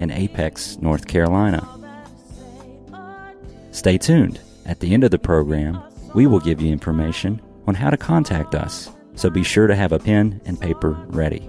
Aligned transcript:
in 0.00 0.10
Apex, 0.10 0.78
North 0.78 1.06
Carolina. 1.06 1.66
Stay 3.70 3.98
tuned. 3.98 4.40
At 4.66 4.80
the 4.80 4.92
end 4.92 5.04
of 5.04 5.10
the 5.10 5.18
program, 5.18 5.80
we 6.14 6.26
will 6.26 6.40
give 6.40 6.60
you 6.60 6.72
information 6.72 7.40
on 7.68 7.74
how 7.74 7.90
to 7.90 7.96
contact 7.96 8.54
us, 8.54 8.90
so 9.14 9.30
be 9.30 9.44
sure 9.44 9.66
to 9.66 9.76
have 9.76 9.92
a 9.92 9.98
pen 9.98 10.40
and 10.44 10.60
paper 10.60 10.90
ready. 11.08 11.48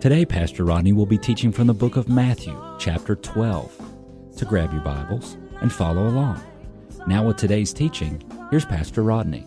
Today, 0.00 0.24
Pastor 0.24 0.64
Rodney 0.64 0.92
will 0.92 1.06
be 1.06 1.18
teaching 1.18 1.52
from 1.52 1.66
the 1.66 1.74
book 1.74 1.96
of 1.96 2.08
Matthew, 2.08 2.56
chapter 2.78 3.14
12. 3.14 3.84
To 4.38 4.44
grab 4.44 4.72
your 4.72 4.82
Bibles 4.82 5.36
and 5.60 5.72
follow 5.72 6.06
along. 6.06 6.40
Now, 7.06 7.26
with 7.26 7.36
today's 7.36 7.72
teaching, 7.72 8.22
here's 8.50 8.64
Pastor 8.64 9.02
Rodney. 9.02 9.44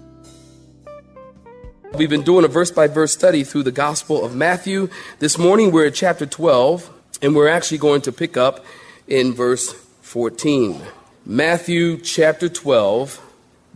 We've 1.94 2.10
been 2.10 2.24
doing 2.24 2.46
a 2.46 2.50
verse 2.50 2.72
by 2.72 2.88
verse 2.88 3.14
study 3.14 3.44
through 3.44 3.64
the 3.64 3.72
Gospel 3.72 4.24
of 4.24 4.36
Matthew. 4.36 4.90
This 5.20 5.38
morning 5.38 5.72
we're 5.72 5.88
at 5.88 5.94
chapter 5.96 6.26
12, 6.26 6.90
and 7.22 7.36
we're 7.36 7.48
actually 7.48 7.78
going 7.78 8.02
to 8.02 8.12
pick 8.12 8.38
up 8.38 8.66
in 9.08 9.34
verse 9.34 9.74
14. 10.02 10.82
Matthew 11.26 11.98
chapter 11.98 12.50
12, 12.50 13.22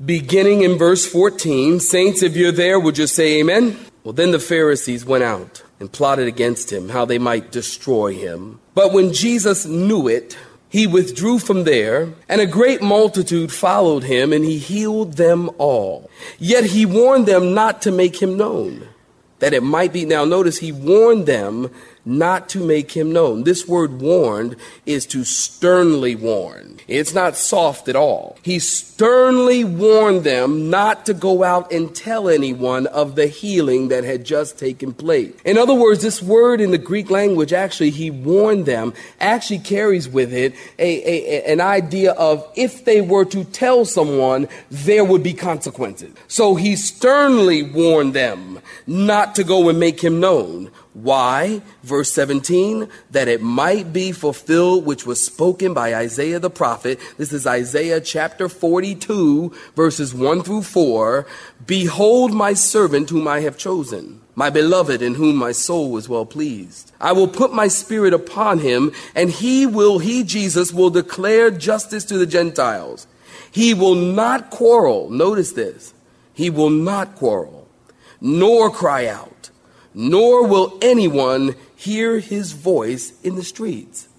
beginning 0.03 0.61
in 0.61 0.77
verse 0.77 1.05
14. 1.05 1.79
Saints, 1.79 2.23
if 2.23 2.35
you're 2.35 2.51
there, 2.51 2.79
would 2.79 2.97
you 2.97 3.07
say 3.07 3.39
amen? 3.39 3.77
Well, 4.03 4.13
then 4.13 4.31
the 4.31 4.39
Pharisees 4.39 5.05
went 5.05 5.23
out 5.23 5.63
and 5.79 5.91
plotted 5.91 6.27
against 6.27 6.71
him, 6.71 6.89
how 6.89 7.05
they 7.05 7.19
might 7.19 7.51
destroy 7.51 8.13
him. 8.13 8.59
But 8.73 8.93
when 8.93 9.13
Jesus 9.13 9.65
knew 9.65 10.07
it, 10.07 10.37
he 10.69 10.87
withdrew 10.87 11.39
from 11.39 11.63
there, 11.63 12.13
and 12.27 12.41
a 12.41 12.45
great 12.45 12.81
multitude 12.81 13.51
followed 13.51 14.03
him, 14.03 14.33
and 14.33 14.43
he 14.43 14.57
healed 14.57 15.13
them 15.13 15.49
all. 15.57 16.09
Yet 16.37 16.65
he 16.65 16.85
warned 16.85 17.27
them 17.27 17.53
not 17.53 17.81
to 17.83 17.91
make 17.91 18.21
him 18.21 18.37
known, 18.37 18.87
that 19.39 19.53
it 19.53 19.63
might 19.63 19.93
be. 19.93 20.05
Now, 20.05 20.25
notice 20.25 20.57
he 20.57 20.71
warned 20.71 21.27
them 21.27 21.71
not 22.05 22.47
to 22.49 22.63
make 22.63 22.91
him 22.91 23.11
known. 23.11 23.43
This 23.43 23.67
word 23.67 23.99
warned 23.99 24.55
is 24.85 25.05
to 25.07 25.23
sternly 25.23 26.15
warn. 26.15 26.79
It's 26.87 27.13
not 27.13 27.35
soft 27.35 27.87
at 27.87 27.95
all. 27.95 28.37
He 28.43 28.59
sternly 28.59 29.63
warned 29.63 30.23
them 30.23 30.69
not 30.69 31.05
to 31.07 31.13
go 31.13 31.43
out 31.43 31.71
and 31.71 31.93
tell 31.95 32.29
anyone 32.29 32.87
of 32.87 33.15
the 33.15 33.27
healing 33.27 33.87
that 33.87 34.03
had 34.03 34.23
just 34.23 34.59
taken 34.59 34.93
place. 34.93 35.33
In 35.43 35.57
other 35.57 35.73
words, 35.73 36.01
this 36.01 36.21
word 36.21 36.61
in 36.61 36.71
the 36.71 36.77
Greek 36.77 37.09
language, 37.09 37.53
actually, 37.53 37.89
he 37.89 38.11
warned 38.11 38.65
them, 38.65 38.93
actually 39.19 39.59
carries 39.59 40.07
with 40.07 40.33
it 40.33 40.53
a, 40.77 41.01
a, 41.03 41.51
an 41.51 41.61
idea 41.61 42.11
of 42.11 42.47
if 42.55 42.85
they 42.85 43.01
were 43.01 43.25
to 43.25 43.43
tell 43.45 43.85
someone, 43.85 44.47
there 44.69 45.03
would 45.03 45.23
be 45.23 45.33
consequences. 45.33 46.13
So 46.27 46.55
he 46.55 46.75
sternly 46.75 47.63
warned 47.63 48.13
them 48.13 48.59
not 48.85 49.35
to 49.35 49.43
go 49.43 49.69
and 49.69 49.79
make 49.79 50.01
him 50.01 50.19
known. 50.19 50.71
Why? 50.95 51.61
Verse 51.83 52.09
17, 52.13 52.87
that 53.11 53.27
it 53.27 53.41
might 53.41 53.91
be 53.91 54.13
fulfilled 54.13 54.85
which 54.85 55.05
was 55.05 55.23
spoken 55.23 55.73
by 55.73 55.93
Isaiah 55.93 56.39
the 56.39 56.49
prophet. 56.49 57.01
This 57.17 57.33
is 57.33 57.45
Isaiah 57.45 57.99
chapter 57.99 58.47
42, 58.47 59.51
verses 59.75 60.13
1 60.13 60.43
through 60.43 60.61
4. 60.61 61.27
Behold 61.67 62.33
my 62.33 62.53
servant 62.53 63.09
whom 63.09 63.27
I 63.27 63.41
have 63.41 63.57
chosen, 63.57 64.21
my 64.35 64.49
beloved 64.49 65.01
in 65.01 65.15
whom 65.15 65.35
my 65.35 65.51
soul 65.51 65.97
is 65.97 66.07
well 66.07 66.25
pleased. 66.25 66.93
I 67.01 67.11
will 67.11 67.27
put 67.27 67.51
my 67.51 67.67
spirit 67.67 68.13
upon 68.13 68.59
him, 68.59 68.93
and 69.13 69.29
he 69.29 69.65
will, 69.65 69.99
he, 69.99 70.23
Jesus, 70.23 70.71
will 70.71 70.91
declare 70.91 71.51
justice 71.51 72.05
to 72.05 72.17
the 72.17 72.25
Gentiles. 72.25 73.05
He 73.51 73.73
will 73.73 73.95
not 73.95 74.49
quarrel. 74.49 75.09
Notice 75.09 75.51
this. 75.51 75.93
He 76.33 76.49
will 76.49 76.69
not 76.69 77.15
quarrel, 77.15 77.67
nor 78.21 78.71
cry 78.71 79.07
out 79.07 79.34
nor 79.95 80.45
will 80.45 80.77
anyone 80.81 81.55
hear 81.75 82.19
his 82.19 82.51
voice 82.51 83.13
in 83.23 83.35
the 83.35 83.43
streets. 83.43 84.09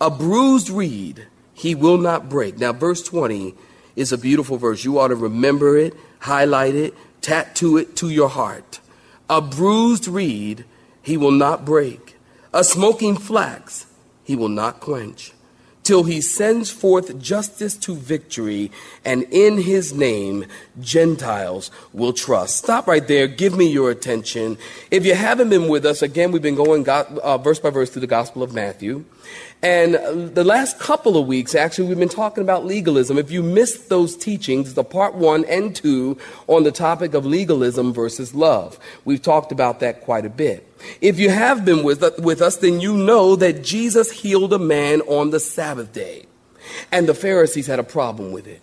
A 0.00 0.10
bruised 0.10 0.68
reed 0.68 1.26
he 1.54 1.74
will 1.74 1.98
not 1.98 2.28
break. 2.28 2.58
Now, 2.58 2.72
verse 2.72 3.02
20 3.02 3.54
is 3.94 4.12
a 4.12 4.18
beautiful 4.18 4.56
verse. 4.56 4.84
You 4.84 4.98
ought 4.98 5.08
to 5.08 5.16
remember 5.16 5.78
it, 5.78 5.94
highlight 6.18 6.74
it, 6.74 6.94
tattoo 7.20 7.76
it 7.76 7.96
to 7.96 8.10
your 8.10 8.28
heart. 8.28 8.80
A 9.28 9.40
bruised 9.40 10.08
reed 10.08 10.64
he 11.00 11.16
will 11.16 11.30
not 11.30 11.64
break. 11.64 12.16
A 12.52 12.64
smoking 12.64 13.16
flax 13.16 13.86
he 14.24 14.34
will 14.34 14.48
not 14.48 14.80
quench 14.80 15.32
till 15.90 16.04
he 16.04 16.20
sends 16.20 16.70
forth 16.70 17.20
justice 17.20 17.76
to 17.76 17.96
victory, 17.96 18.70
and 19.04 19.24
in 19.32 19.58
his 19.58 19.92
name 19.92 20.46
Gentiles 20.80 21.72
will 21.92 22.12
trust. 22.12 22.58
Stop 22.58 22.86
right 22.86 23.08
there. 23.08 23.26
Give 23.26 23.56
me 23.56 23.66
your 23.66 23.90
attention. 23.90 24.56
If 24.92 25.04
you 25.04 25.16
haven't 25.16 25.48
been 25.48 25.66
with 25.66 25.84
us, 25.84 26.00
again, 26.00 26.30
we've 26.30 26.40
been 26.40 26.54
going 26.54 26.88
uh, 26.88 27.38
verse 27.38 27.58
by 27.58 27.70
verse 27.70 27.90
through 27.90 28.02
the 28.02 28.06
Gospel 28.06 28.44
of 28.44 28.54
Matthew. 28.54 29.04
And 29.62 30.34
the 30.34 30.44
last 30.44 30.78
couple 30.78 31.18
of 31.18 31.26
weeks, 31.26 31.54
actually, 31.54 31.88
we've 31.88 31.98
been 31.98 32.08
talking 32.08 32.42
about 32.42 32.64
legalism. 32.64 33.18
If 33.18 33.30
you 33.30 33.42
missed 33.42 33.90
those 33.90 34.16
teachings, 34.16 34.72
the 34.72 34.84
part 34.84 35.14
one 35.14 35.44
and 35.44 35.76
two 35.76 36.16
on 36.46 36.62
the 36.62 36.72
topic 36.72 37.12
of 37.12 37.26
legalism 37.26 37.92
versus 37.92 38.34
love, 38.34 38.78
we've 39.04 39.20
talked 39.20 39.52
about 39.52 39.80
that 39.80 40.00
quite 40.00 40.24
a 40.24 40.30
bit. 40.30 40.66
If 41.02 41.18
you 41.18 41.28
have 41.28 41.66
been 41.66 41.82
with, 41.82 42.02
with 42.20 42.40
us, 42.40 42.56
then 42.56 42.80
you 42.80 42.96
know 42.96 43.36
that 43.36 43.62
Jesus 43.62 44.10
healed 44.10 44.54
a 44.54 44.58
man 44.58 45.02
on 45.02 45.28
the 45.28 45.40
Sabbath 45.40 45.92
day. 45.92 46.24
And 46.90 47.06
the 47.06 47.14
Pharisees 47.14 47.66
had 47.66 47.78
a 47.78 47.84
problem 47.84 48.32
with 48.32 48.46
it. 48.46 48.62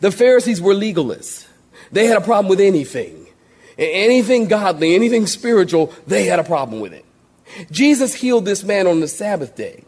The 0.00 0.10
Pharisees 0.10 0.62
were 0.62 0.74
legalists. 0.74 1.46
They 1.92 2.06
had 2.06 2.16
a 2.16 2.22
problem 2.22 2.48
with 2.48 2.60
anything. 2.60 3.26
Anything 3.76 4.48
godly, 4.48 4.94
anything 4.94 5.26
spiritual, 5.26 5.92
they 6.06 6.24
had 6.24 6.38
a 6.38 6.44
problem 6.44 6.80
with 6.80 6.94
it. 6.94 7.04
Jesus 7.70 8.14
healed 8.14 8.46
this 8.46 8.64
man 8.64 8.86
on 8.86 9.00
the 9.00 9.08
Sabbath 9.08 9.54
day. 9.54 9.84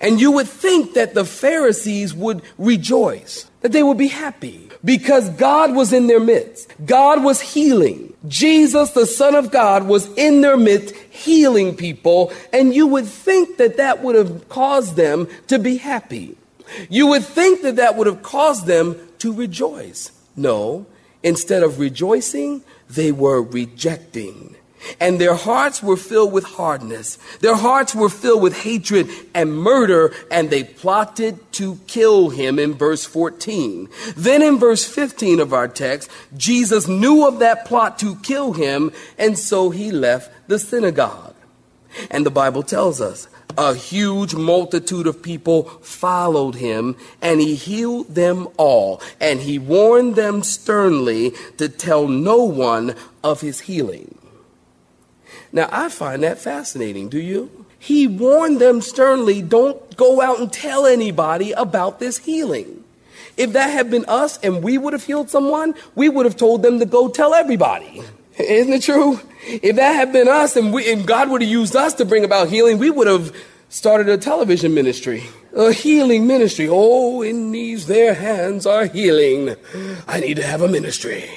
And 0.00 0.20
you 0.20 0.32
would 0.32 0.48
think 0.48 0.94
that 0.94 1.14
the 1.14 1.24
Pharisees 1.24 2.14
would 2.14 2.42
rejoice, 2.58 3.50
that 3.60 3.72
they 3.72 3.82
would 3.82 3.98
be 3.98 4.08
happy 4.08 4.68
because 4.84 5.30
God 5.30 5.74
was 5.74 5.92
in 5.92 6.06
their 6.06 6.20
midst. 6.20 6.72
God 6.84 7.24
was 7.24 7.40
healing. 7.40 8.12
Jesus, 8.28 8.90
the 8.90 9.06
Son 9.06 9.34
of 9.34 9.50
God, 9.50 9.86
was 9.86 10.06
in 10.16 10.40
their 10.40 10.56
midst 10.56 10.94
healing 11.10 11.74
people. 11.74 12.32
And 12.52 12.74
you 12.74 12.86
would 12.86 13.06
think 13.06 13.56
that 13.56 13.78
that 13.78 14.02
would 14.02 14.14
have 14.14 14.48
caused 14.48 14.96
them 14.96 15.28
to 15.48 15.58
be 15.58 15.78
happy. 15.78 16.36
You 16.88 17.06
would 17.08 17.24
think 17.24 17.62
that 17.62 17.76
that 17.76 17.96
would 17.96 18.06
have 18.06 18.22
caused 18.22 18.66
them 18.66 18.96
to 19.18 19.32
rejoice. 19.32 20.10
No, 20.36 20.86
instead 21.22 21.62
of 21.62 21.78
rejoicing, 21.78 22.62
they 22.88 23.12
were 23.12 23.40
rejecting 23.40 24.56
and 25.00 25.20
their 25.20 25.34
hearts 25.34 25.82
were 25.82 25.96
filled 25.96 26.32
with 26.32 26.44
hardness. 26.44 27.18
Their 27.40 27.56
hearts 27.56 27.94
were 27.94 28.08
filled 28.08 28.42
with 28.42 28.62
hatred 28.62 29.08
and 29.34 29.56
murder, 29.56 30.12
and 30.30 30.50
they 30.50 30.64
plotted 30.64 31.52
to 31.54 31.78
kill 31.86 32.30
him 32.30 32.58
in 32.58 32.74
verse 32.74 33.04
14. 33.04 33.88
Then 34.16 34.42
in 34.42 34.58
verse 34.58 34.86
15 34.86 35.40
of 35.40 35.52
our 35.52 35.68
text, 35.68 36.10
Jesus 36.36 36.88
knew 36.88 37.26
of 37.26 37.38
that 37.38 37.64
plot 37.64 37.98
to 38.00 38.16
kill 38.16 38.52
him, 38.52 38.92
and 39.18 39.38
so 39.38 39.70
he 39.70 39.90
left 39.90 40.30
the 40.48 40.58
synagogue. 40.58 41.34
And 42.10 42.26
the 42.26 42.30
Bible 42.30 42.62
tells 42.62 43.00
us 43.00 43.28
a 43.56 43.74
huge 43.74 44.34
multitude 44.34 45.06
of 45.06 45.22
people 45.22 45.64
followed 45.80 46.56
him, 46.56 46.96
and 47.22 47.40
he 47.40 47.54
healed 47.54 48.14
them 48.14 48.48
all. 48.56 49.00
And 49.20 49.40
he 49.40 49.58
warned 49.58 50.16
them 50.16 50.42
sternly 50.42 51.32
to 51.58 51.68
tell 51.68 52.08
no 52.08 52.42
one 52.42 52.94
of 53.22 53.40
his 53.40 53.60
healing. 53.60 54.18
Now, 55.54 55.68
I 55.70 55.88
find 55.88 56.24
that 56.24 56.38
fascinating. 56.38 57.08
Do 57.08 57.20
you? 57.20 57.64
He 57.78 58.08
warned 58.08 58.60
them 58.60 58.80
sternly 58.80 59.40
don't 59.40 59.96
go 59.96 60.20
out 60.20 60.40
and 60.40 60.52
tell 60.52 60.84
anybody 60.84 61.52
about 61.52 62.00
this 62.00 62.18
healing. 62.18 62.82
If 63.36 63.52
that 63.52 63.68
had 63.68 63.88
been 63.88 64.04
us 64.08 64.36
and 64.38 64.64
we 64.64 64.78
would 64.78 64.92
have 64.92 65.04
healed 65.04 65.30
someone, 65.30 65.74
we 65.94 66.08
would 66.08 66.26
have 66.26 66.36
told 66.36 66.62
them 66.62 66.80
to 66.80 66.86
go 66.86 67.08
tell 67.08 67.34
everybody. 67.34 68.02
Isn't 68.36 68.72
it 68.72 68.82
true? 68.82 69.20
If 69.46 69.76
that 69.76 69.92
had 69.92 70.12
been 70.12 70.26
us 70.26 70.56
and, 70.56 70.72
we, 70.72 70.90
and 70.90 71.06
God 71.06 71.30
would 71.30 71.40
have 71.40 71.50
used 71.50 71.76
us 71.76 71.94
to 71.94 72.04
bring 72.04 72.24
about 72.24 72.48
healing, 72.48 72.78
we 72.78 72.90
would 72.90 73.06
have 73.06 73.32
started 73.68 74.08
a 74.08 74.18
television 74.18 74.74
ministry, 74.74 75.22
a 75.54 75.72
healing 75.72 76.26
ministry. 76.26 76.66
Oh, 76.68 77.22
in 77.22 77.52
these 77.52 77.86
their 77.86 78.14
hands 78.14 78.66
are 78.66 78.86
healing. 78.86 79.54
I 80.08 80.18
need 80.18 80.34
to 80.34 80.42
have 80.42 80.62
a 80.62 80.68
ministry. 80.68 81.30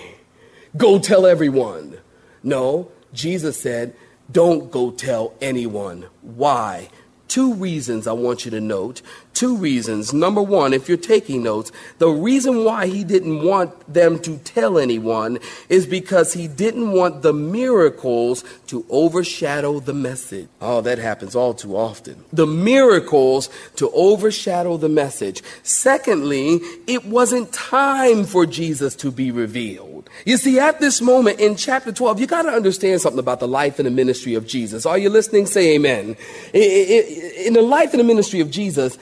Go 0.76 0.98
tell 0.98 1.28
everyone. 1.28 2.00
No, 2.42 2.92
Jesus 3.14 3.60
said, 3.60 3.96
don't 4.32 4.72
go 4.72 4.92
tell 4.92 5.34
anyone. 5.42 6.06
Why? 6.22 6.90
Two 7.28 7.54
reasons 7.56 8.08
I 8.08 8.14
want 8.14 8.46
you 8.46 8.52
to 8.52 8.62
note. 8.62 9.02
Two 9.34 9.58
reasons. 9.58 10.14
Number 10.14 10.42
one, 10.42 10.74
if 10.74 10.88
you're 10.88 10.98
taking 10.98 11.44
notes, 11.44 11.72
the 11.98 12.08
reason 12.08 12.64
why 12.64 12.88
he 12.88 13.04
didn't 13.04 13.44
want 13.44 13.94
them 13.94 14.20
to 14.20 14.38
tell 14.40 14.80
anyone 14.80 15.40
is 15.68 15.86
because 15.86 16.34
he 16.34 16.48
didn't 16.48 16.92
want 16.92 17.22
the 17.22 17.34
miracles 17.34 18.44
to 18.68 18.86
overshadow 18.90 19.80
the 19.80 19.94
message. 19.94 20.48
Oh, 20.62 20.82
that 20.82 21.00
happens 21.00 21.36
all 21.36 21.54
too 21.54 21.76
often. 21.76 22.24
The 22.32 22.48
miracles 22.48 23.50
to 23.76 23.92
overshadow 23.92 24.78
the 24.78 24.90
message. 24.90 25.44
Secondly, 25.64 26.56
it 26.88 27.06
wasn't 27.06 27.52
time 27.52 28.24
for 28.24 28.46
Jesus 28.46 28.96
to 28.96 29.12
be 29.12 29.32
revealed. 29.32 29.97
You 30.26 30.38
see, 30.38 30.60
at 30.60 30.80
this 30.80 31.02
moment 31.02 31.40
in 31.40 31.56
chapter 31.56 31.92
12, 31.92 32.20
you 32.20 32.28
got 32.28 32.44
to 32.44 32.50
understand 32.50 33.02
something 33.02 33.20
about 33.20 33.40
the 33.40 33.48
life 33.48 33.80
and 33.80 33.86
the 33.86 33.92
ministry 33.92 34.34
of 34.36 34.48
Jesus. 34.48 34.86
Are 34.86 34.98
you 34.98 35.10
listening? 35.10 35.46
Say 35.46 35.76
amen. 35.76 36.18
In 36.54 37.54
the 37.54 37.62
life 37.62 37.92
and 37.92 38.00
the 38.00 38.04
ministry 38.04 38.40
of 38.40 38.52
Jesus, 38.52 38.98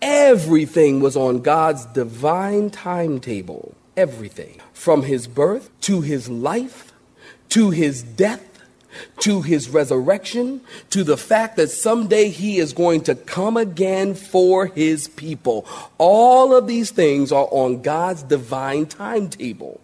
everything 0.00 1.00
was 1.00 1.16
on 1.16 1.40
God's 1.40 1.84
divine 1.86 2.70
timetable. 2.70 3.74
Everything. 3.96 4.60
From 4.72 5.02
his 5.02 5.26
birth 5.26 5.70
to 5.82 6.00
his 6.00 6.28
life 6.28 6.90
to 7.50 7.70
his 7.70 8.02
death 8.02 8.46
to 9.20 9.42
his 9.42 9.68
resurrection, 9.68 10.60
to 10.90 11.04
the 11.04 11.16
fact 11.16 11.56
that 11.56 11.70
someday 11.70 12.28
he 12.28 12.58
is 12.58 12.72
going 12.72 13.02
to 13.02 13.14
come 13.14 13.56
again 13.56 14.14
for 14.14 14.66
his 14.66 15.06
people. 15.08 15.64
All 15.96 16.54
of 16.54 16.66
these 16.66 16.90
things 16.90 17.30
are 17.30 17.46
on 17.52 17.82
God's 17.82 18.24
divine 18.24 18.86
timetable. 18.86 19.80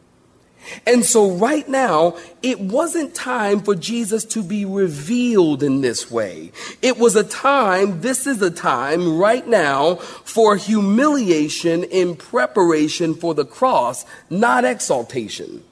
And 0.87 1.05
so, 1.05 1.31
right 1.31 1.69
now, 1.69 2.17
it 2.43 2.61
wasn't 2.61 3.15
time 3.15 3.61
for 3.61 3.75
Jesus 3.75 4.25
to 4.27 4.43
be 4.43 4.65
revealed 4.65 5.63
in 5.63 5.81
this 5.81 6.11
way. 6.11 6.53
It 6.83 6.99
was 6.99 7.17
a 7.17 7.25
time, 7.25 8.01
this 8.01 8.27
is 8.27 8.43
a 8.43 8.51
time 8.51 9.17
right 9.17 9.47
now 9.47 9.97
for 9.97 10.57
humiliation 10.57 11.85
in 11.85 12.17
preparation 12.17 13.15
for 13.15 13.35
the 13.35 13.45
cross, 13.45 14.05
not 14.31 14.65
exaltation. 14.65 15.63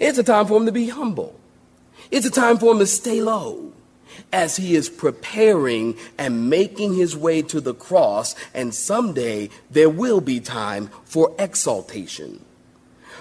It's 0.00 0.18
a 0.18 0.22
time 0.22 0.46
for 0.46 0.58
him 0.58 0.66
to 0.66 0.72
be 0.72 0.88
humble. 0.88 1.38
It's 2.10 2.26
a 2.26 2.30
time 2.30 2.58
for 2.58 2.72
him 2.72 2.78
to 2.78 2.86
stay 2.86 3.20
low 3.20 3.72
as 4.32 4.56
he 4.56 4.74
is 4.74 4.88
preparing 4.88 5.96
and 6.16 6.50
making 6.50 6.94
his 6.94 7.16
way 7.16 7.42
to 7.42 7.60
the 7.60 7.74
cross, 7.74 8.34
and 8.52 8.74
someday 8.74 9.48
there 9.70 9.90
will 9.90 10.20
be 10.20 10.40
time 10.40 10.90
for 11.04 11.34
exaltation. 11.38 12.44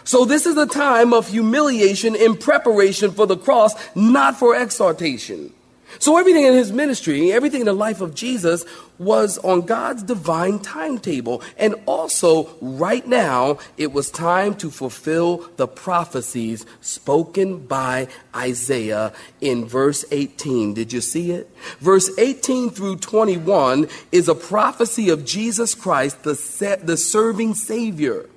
So 0.08 0.24
this 0.24 0.46
is 0.46 0.56
a 0.56 0.66
time 0.66 1.12
of 1.12 1.28
humiliation 1.28 2.16
in 2.16 2.38
preparation 2.38 3.12
for 3.12 3.28
the 3.28 3.36
cross, 3.36 3.74
not 3.94 4.40
for 4.40 4.56
exhortation. 4.56 5.52
So 6.00 6.18
everything 6.18 6.46
in 6.46 6.54
his 6.54 6.72
ministry, 6.72 7.34
everything 7.34 7.60
in 7.60 7.66
the 7.66 7.74
life 7.74 8.00
of 8.00 8.16
Jesus 8.16 8.64
was 8.98 9.38
on 9.40 9.64
God's 9.64 10.04
divine 10.04 10.60
timetable. 10.60 11.44
And 11.58 11.76
also, 11.86 12.56
right 12.62 13.06
now, 13.06 13.60
it 13.76 13.92
was 13.92 14.10
time 14.10 14.56
to 14.56 14.70
fulfill 14.70 15.50
the 15.58 15.68
prophecies 15.68 16.66
spoken 16.80 17.68
by 17.68 18.08
Isaiah 18.34 19.12
in 19.42 19.66
verse 19.66 20.06
18. 20.12 20.74
Did 20.74 20.94
you 20.94 21.02
see 21.02 21.32
it? 21.32 21.54
Verse 21.82 22.10
18 22.18 22.70
through 22.70 23.00
21 23.00 23.90
is 24.14 24.30
a 24.30 24.36
prophecy 24.36 25.10
of 25.10 25.26
Jesus 25.26 25.76
Christ, 25.76 26.24
the, 26.24 26.80
the 26.82 26.96
serving 26.96 27.56
Savior. 27.56 28.30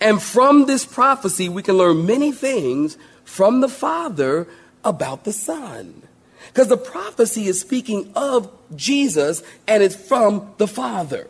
And 0.00 0.22
from 0.22 0.66
this 0.66 0.84
prophecy, 0.84 1.48
we 1.48 1.62
can 1.62 1.76
learn 1.76 2.06
many 2.06 2.32
things 2.32 2.96
from 3.24 3.60
the 3.60 3.68
Father 3.68 4.46
about 4.84 5.24
the 5.24 5.32
Son. 5.32 6.02
Because 6.48 6.68
the 6.68 6.76
prophecy 6.76 7.46
is 7.46 7.60
speaking 7.60 8.10
of 8.16 8.50
Jesus 8.74 9.42
and 9.68 9.82
it's 9.82 9.94
from 9.94 10.52
the 10.58 10.66
Father. 10.66 11.26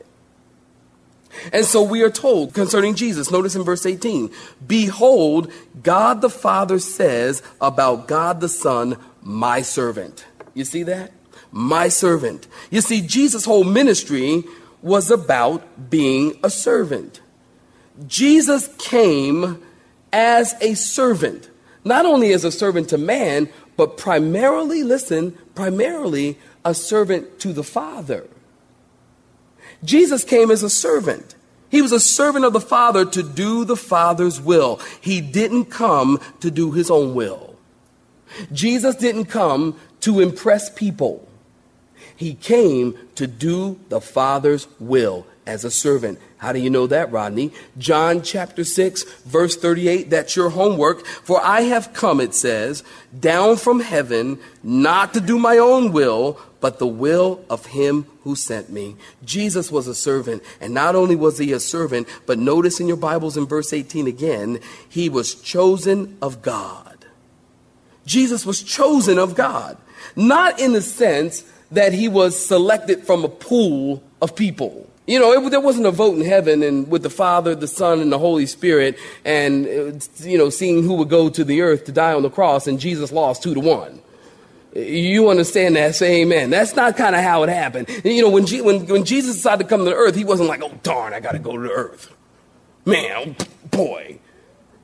And 1.53 1.65
so 1.65 1.83
we 1.83 2.03
are 2.03 2.11
told 2.11 2.55
concerning 2.55 2.95
Jesus, 2.95 3.31
notice 3.31 3.55
in 3.55 3.63
verse 3.63 3.87
18, 3.87 4.31
Behold, 4.67 5.53
God 5.83 6.21
the 6.21 6.31
Father 6.31 6.79
says 6.79 7.43
about 7.61 8.09
God 8.09 8.41
the 8.41 8.49
Son, 8.49 8.97
my 9.23 9.63
servant. 9.63 10.27
You 10.55 10.65
see 10.65 10.83
that? 10.85 11.13
My 11.53 11.89
servant. 11.89 12.47
You 12.71 12.81
see, 12.81 13.01
Jesus' 13.01 13.45
whole 13.45 13.65
ministry 13.65 14.45
was 14.83 15.11
about 15.11 15.91
being 15.91 16.39
a 16.43 16.51
servant. 16.51 17.21
Jesus 18.07 18.69
came 18.79 19.63
as 20.13 20.55
a 20.61 20.75
servant, 20.75 21.49
not 21.85 22.07
only 22.07 22.33
as 22.33 22.45
a 22.45 22.53
servant 22.53 22.89
to 22.91 22.99
man, 22.99 23.49
but 23.77 23.97
primarily, 23.97 24.83
listen, 24.83 25.37
primarily 25.55 26.39
a 26.65 26.75
servant 26.75 27.41
to 27.41 27.53
the 27.53 27.65
Father. 27.65 28.27
Jesus 29.83 30.25
came 30.25 30.51
as 30.51 30.63
a 30.63 30.71
servant. 30.71 31.35
He 31.71 31.81
was 31.81 31.93
a 31.93 32.01
servant 32.01 32.45
of 32.45 32.53
the 32.53 32.61
Father 32.61 33.05
to 33.07 33.23
do 33.23 33.65
the 33.65 33.77
Father's 33.77 34.41
will. 34.41 34.81
He 35.01 35.21
didn't 35.21 35.67
come 35.67 36.21
to 36.41 36.51
do 36.51 36.73
his 36.73 36.91
own 36.91 37.15
will. 37.15 37.57
Jesus 38.53 38.97
didn't 38.97 39.27
come 39.27 39.79
to 40.01 40.21
impress 40.21 40.71
people. 40.71 41.27
He 42.17 42.35
came 42.35 42.99
to 43.15 43.27
do 43.27 43.81
the 43.89 44.01
Father's 44.01 44.67
will 44.79 45.27
as 45.51 45.65
a 45.65 45.71
servant. 45.71 46.19
How 46.39 46.53
do 46.53 46.61
you 46.61 46.71
know 46.71 46.87
that, 46.87 47.11
Rodney? 47.11 47.53
John 47.77 48.23
chapter 48.23 48.63
6, 48.63 49.03
verse 49.25 49.57
38. 49.57 50.09
That's 50.09 50.37
your 50.37 50.51
homework. 50.51 51.05
For 51.05 51.41
I 51.43 51.63
have 51.63 51.93
come, 51.93 52.21
it 52.21 52.35
says, 52.35 52.85
down 53.19 53.57
from 53.57 53.81
heaven, 53.81 54.39
not 54.63 55.13
to 55.15 55.21
do 55.21 55.39
my 55.39 55.59
own 55.59 55.93
will, 55.93 56.41
but 56.61 56.79
the 56.79 56.87
will 56.87 57.45
of 57.51 57.67
him 57.67 58.07
who 58.23 58.37
sent 58.37 58.71
me. 58.71 58.97
Jesus 59.25 59.73
was 59.73 59.89
a 59.89 59.95
servant. 59.95 60.45
And 60.61 60.73
not 60.73 60.95
only 60.95 61.17
was 61.17 61.39
he 61.39 61.53
a 61.53 61.59
servant, 61.59 62.07
but 62.27 62.39
notice 62.39 62.79
in 62.79 62.87
your 62.87 62.97
Bibles 62.97 63.37
in 63.37 63.47
verse 63.47 63.73
18 63.73 64.07
again, 64.07 64.61
he 64.89 65.09
was 65.09 65.35
chosen 65.35 66.17
of 66.23 66.43
God. 66.43 67.07
Jesus 68.07 68.47
was 68.47 68.63
chosen 68.63 69.19
of 69.19 69.35
God. 69.35 69.77
Not 70.15 70.61
in 70.61 70.73
the 70.73 70.83
sense 70.83 71.45
that 71.73 71.93
he 71.93 72.09
was 72.09 72.45
selected 72.45 73.05
from 73.05 73.25
a 73.25 73.29
pool 73.29 74.03
of 74.23 74.37
people. 74.37 74.90
You 75.11 75.19
know, 75.19 75.33
it, 75.33 75.51
there 75.51 75.61
wasn't 75.61 75.87
a 75.87 75.91
vote 75.91 76.17
in 76.17 76.25
heaven 76.25 76.63
and 76.63 76.89
with 76.89 77.03
the 77.03 77.11
Father, 77.11 77.57
the 77.57 77.67
Son, 77.67 77.99
and 77.99 78.13
the 78.13 78.19
Holy 78.19 78.47
Spirit, 78.47 78.97
and 79.25 79.67
uh, 79.67 79.99
you 80.21 80.39
know, 80.39 80.51
seeing 80.51 80.85
who 80.85 80.95
would 80.95 81.09
go 81.09 81.29
to 81.29 81.43
the 81.43 81.63
earth 81.63 81.87
to 81.87 81.93
die 81.93 82.13
on 82.13 82.23
the 82.23 82.31
cross, 82.31 82.69
and 82.69 82.79
Jesus 82.79 83.11
lost 83.11 83.43
two 83.43 83.53
to 83.53 83.59
one. 83.59 84.01
You 84.73 85.29
understand 85.29 85.75
that? 85.75 85.97
Say 85.97 86.23
amen. 86.23 86.51
That's 86.51 86.77
not 86.77 86.97
kind 86.97 87.17
of 87.17 87.25
how 87.25 87.43
it 87.43 87.49
happened. 87.49 87.89
You 88.05 88.23
know, 88.23 88.31
when, 88.31 88.47
G- 88.47 88.61
when, 88.61 88.87
when 88.87 89.05
Jesus 89.05 89.35
decided 89.35 89.65
to 89.65 89.69
come 89.69 89.81
to 89.81 89.91
the 89.91 89.97
earth, 89.97 90.15
he 90.15 90.23
wasn't 90.23 90.49
like, 90.49 90.63
oh, 90.63 90.79
darn, 90.85 91.13
I 91.13 91.19
got 91.19 91.33
to 91.33 91.41
go 91.41 91.57
to 91.57 91.61
the 91.61 91.73
earth. 91.73 92.15
Man, 92.85 93.35
oh, 93.41 93.45
boy. 93.69 94.21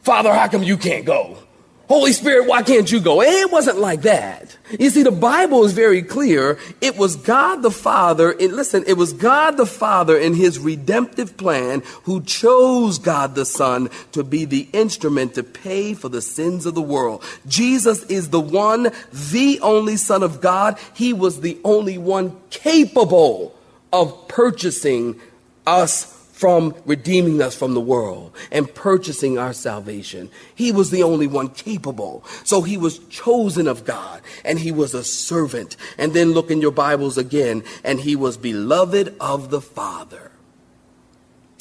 Father, 0.02 0.34
how 0.34 0.48
come 0.48 0.64
you 0.64 0.76
can't 0.76 1.04
go? 1.04 1.38
Holy 1.88 2.12
Spirit, 2.12 2.48
why 2.48 2.62
can't 2.62 2.90
you 2.90 2.98
go? 2.98 3.22
It 3.22 3.52
wasn't 3.52 3.78
like 3.78 4.02
that. 4.02 4.56
You 4.78 4.90
see, 4.90 5.04
the 5.04 5.12
Bible 5.12 5.64
is 5.64 5.72
very 5.72 6.02
clear. 6.02 6.58
It 6.80 6.96
was 6.96 7.14
God 7.14 7.62
the 7.62 7.70
Father, 7.70 8.32
and 8.32 8.54
listen, 8.54 8.82
it 8.88 8.94
was 8.94 9.12
God 9.12 9.56
the 9.56 9.66
Father 9.66 10.18
in 10.18 10.34
his 10.34 10.58
redemptive 10.58 11.36
plan 11.36 11.84
who 12.02 12.22
chose 12.22 12.98
God 12.98 13.36
the 13.36 13.44
Son 13.44 13.88
to 14.10 14.24
be 14.24 14.44
the 14.44 14.68
instrument 14.72 15.34
to 15.34 15.44
pay 15.44 15.94
for 15.94 16.08
the 16.08 16.20
sins 16.20 16.66
of 16.66 16.74
the 16.74 16.82
world. 16.82 17.22
Jesus 17.46 18.02
is 18.04 18.30
the 18.30 18.40
one, 18.40 18.90
the 19.12 19.60
only 19.60 19.96
Son 19.96 20.24
of 20.24 20.40
God. 20.40 20.78
He 20.92 21.12
was 21.12 21.40
the 21.40 21.56
only 21.62 21.98
one 21.98 22.36
capable 22.50 23.54
of 23.92 24.26
purchasing 24.26 25.20
us 25.66 26.15
from 26.36 26.74
redeeming 26.84 27.40
us 27.40 27.54
from 27.56 27.72
the 27.72 27.80
world 27.80 28.30
and 28.52 28.74
purchasing 28.74 29.38
our 29.38 29.54
salvation. 29.54 30.30
He 30.54 30.70
was 30.70 30.90
the 30.90 31.02
only 31.02 31.26
one 31.26 31.48
capable. 31.48 32.26
So 32.44 32.60
he 32.60 32.76
was 32.76 32.98
chosen 33.08 33.66
of 33.66 33.86
God 33.86 34.20
and 34.44 34.58
he 34.58 34.70
was 34.70 34.92
a 34.92 35.02
servant. 35.02 35.78
And 35.96 36.12
then 36.12 36.32
look 36.32 36.50
in 36.50 36.60
your 36.60 36.72
Bibles 36.72 37.16
again, 37.16 37.64
and 37.82 38.00
he 38.00 38.14
was 38.14 38.36
beloved 38.36 39.16
of 39.18 39.48
the 39.48 39.62
Father. 39.62 40.30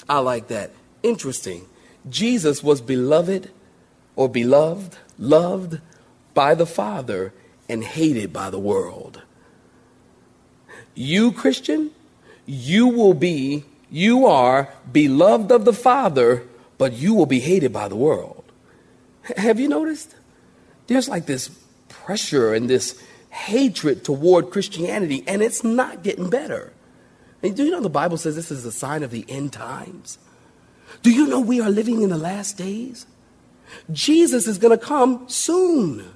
I 0.09 0.19
like 0.19 0.49
that. 0.49 0.71
Interesting. 1.03 1.67
Jesus 2.09 2.61
was 2.61 2.81
beloved 2.81 3.51
or 4.17 4.27
beloved, 4.27 4.97
loved 5.17 5.79
by 6.33 6.53
the 6.53 6.65
Father 6.65 7.31
and 7.69 7.81
hated 7.81 8.33
by 8.33 8.49
the 8.49 8.59
world. 8.59 9.21
You, 10.93 11.31
Christian, 11.31 11.91
you 12.45 12.87
will 12.87 13.13
be 13.13 13.63
you 13.95 14.25
are 14.25 14.67
beloved 14.91 15.53
of 15.53 15.63
the 15.63 15.71
Father, 15.71 16.43
but 16.77 16.91
you 16.91 17.13
will 17.13 17.25
be 17.25 17.39
hated 17.39 17.71
by 17.71 17.87
the 17.87 17.95
world. 17.95 18.43
Have 19.37 19.57
you 19.57 19.69
noticed? 19.69 20.13
There's 20.87 21.07
like 21.07 21.27
this 21.27 21.49
pressure 21.87 22.53
and 22.53 22.69
this 22.69 23.01
hatred 23.29 24.03
toward 24.03 24.49
Christianity, 24.51 25.23
and 25.25 25.41
it's 25.41 25.63
not 25.63 26.03
getting 26.03 26.29
better. 26.29 26.73
And 27.41 27.55
do 27.55 27.63
you 27.63 27.71
know 27.71 27.79
the 27.79 27.89
Bible 27.89 28.17
says 28.17 28.35
this 28.35 28.51
is 28.51 28.65
a 28.65 28.71
sign 28.71 29.01
of 29.01 29.11
the 29.11 29.25
end 29.29 29.53
times? 29.53 30.17
Do 31.01 31.09
you 31.09 31.27
know 31.27 31.39
we 31.39 31.61
are 31.61 31.69
living 31.69 32.01
in 32.01 32.09
the 32.09 32.17
last 32.17 32.57
days? 32.57 33.05
Jesus 33.93 34.45
is 34.45 34.57
going 34.57 34.77
to 34.77 34.85
come 34.85 35.23
soon. 35.29 36.11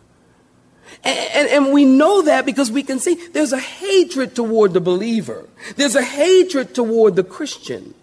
And, 1.04 1.18
and, 1.34 1.48
and, 1.50 1.74
we 1.74 1.86
know 1.86 2.24
that 2.24 2.46
because 2.46 2.72
we 2.72 2.84
can 2.84 3.00
see 3.00 3.16
there's 3.30 3.54
a 3.54 3.60
hatred 3.60 4.36
toward 4.36 4.74
the 4.74 4.82
believer. 4.82 5.48
There's 5.78 5.96
a 5.96 6.04
hatred 6.04 6.76
toward 6.76 7.16
the 7.16 7.24
Christian. 7.24 7.94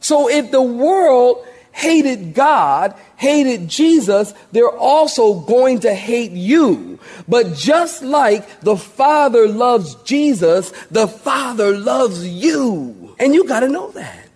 So 0.00 0.28
if 0.28 0.50
the 0.50 0.62
world 0.62 1.46
hated 1.72 2.34
God, 2.34 2.94
hated 3.16 3.68
Jesus, 3.68 4.34
they're 4.52 4.68
also 4.68 5.40
going 5.40 5.80
to 5.80 5.94
hate 5.94 6.32
you. 6.32 6.98
But 7.28 7.54
just 7.54 8.02
like 8.02 8.60
the 8.60 8.76
Father 8.76 9.48
loves 9.48 9.94
Jesus, 10.04 10.72
the 10.90 11.08
Father 11.08 11.76
loves 11.76 12.26
you. 12.26 13.14
And 13.18 13.34
you 13.34 13.46
got 13.46 13.60
to 13.60 13.68
know 13.68 13.90
that. 13.92 14.28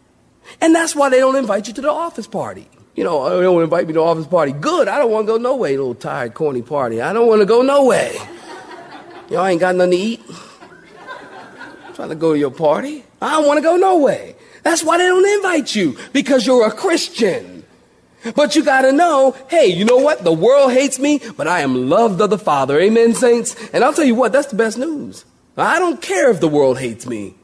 And 0.60 0.74
that's 0.74 0.94
why 0.94 1.08
they 1.08 1.18
don't 1.18 1.36
invite 1.36 1.68
you 1.68 1.74
to 1.74 1.80
the 1.80 1.90
office 1.90 2.26
party. 2.26 2.68
You 2.94 3.02
know, 3.02 3.36
they 3.36 3.42
don't 3.42 3.62
invite 3.62 3.86
me 3.86 3.94
to 3.94 4.00
office 4.00 4.26
party. 4.26 4.52
Good. 4.52 4.86
I 4.86 4.98
don't 4.98 5.10
want 5.10 5.26
to 5.26 5.32
go 5.32 5.36
no 5.38 5.56
way, 5.56 5.76
little 5.76 5.94
tired, 5.94 6.34
corny 6.34 6.62
party. 6.62 7.00
I 7.02 7.12
don't 7.12 7.26
want 7.26 7.40
to 7.40 7.46
go 7.46 7.62
no 7.62 7.84
way. 7.84 8.16
Y'all 9.30 9.46
ain't 9.46 9.60
got 9.60 9.74
nothing 9.74 9.92
to 9.92 9.96
eat. 9.96 10.22
I'm 11.86 11.94
trying 11.94 12.10
to 12.10 12.14
go 12.14 12.34
to 12.34 12.38
your 12.38 12.50
party. 12.50 13.04
I 13.20 13.32
don't 13.32 13.46
want 13.46 13.58
to 13.58 13.62
go 13.62 13.76
no 13.76 13.98
way. 13.98 14.36
That's 14.62 14.84
why 14.84 14.98
they 14.98 15.06
don't 15.06 15.26
invite 15.26 15.74
you, 15.74 15.96
because 16.12 16.46
you're 16.46 16.66
a 16.66 16.70
Christian. 16.70 17.64
But 18.34 18.56
you 18.56 18.64
gotta 18.64 18.92
know, 18.92 19.36
hey, 19.48 19.66
you 19.66 19.84
know 19.84 19.98
what? 19.98 20.24
The 20.24 20.32
world 20.32 20.72
hates 20.72 20.98
me, 20.98 21.20
but 21.36 21.46
I 21.46 21.60
am 21.60 21.90
loved 21.90 22.20
of 22.20 22.30
the 22.30 22.38
Father. 22.38 22.80
Amen, 22.80 23.14
saints? 23.14 23.54
And 23.74 23.84
I'll 23.84 23.92
tell 23.92 24.06
you 24.06 24.14
what, 24.14 24.32
that's 24.32 24.46
the 24.46 24.56
best 24.56 24.78
news. 24.78 25.26
I 25.56 25.78
don't 25.78 26.00
care 26.00 26.30
if 26.30 26.40
the 26.40 26.48
world 26.48 26.78
hates 26.78 27.06
me. 27.06 27.34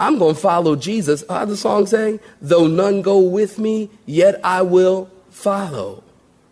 I'm 0.00 0.18
going 0.18 0.34
to 0.34 0.40
follow 0.40 0.76
Jesus. 0.76 1.22
How 1.28 1.44
the 1.44 1.58
song 1.58 1.86
say? 1.86 2.20
Though 2.40 2.66
none 2.66 3.02
go 3.02 3.18
with 3.20 3.58
me, 3.58 3.90
yet 4.06 4.40
I 4.42 4.62
will 4.62 5.10
follow. 5.28 6.02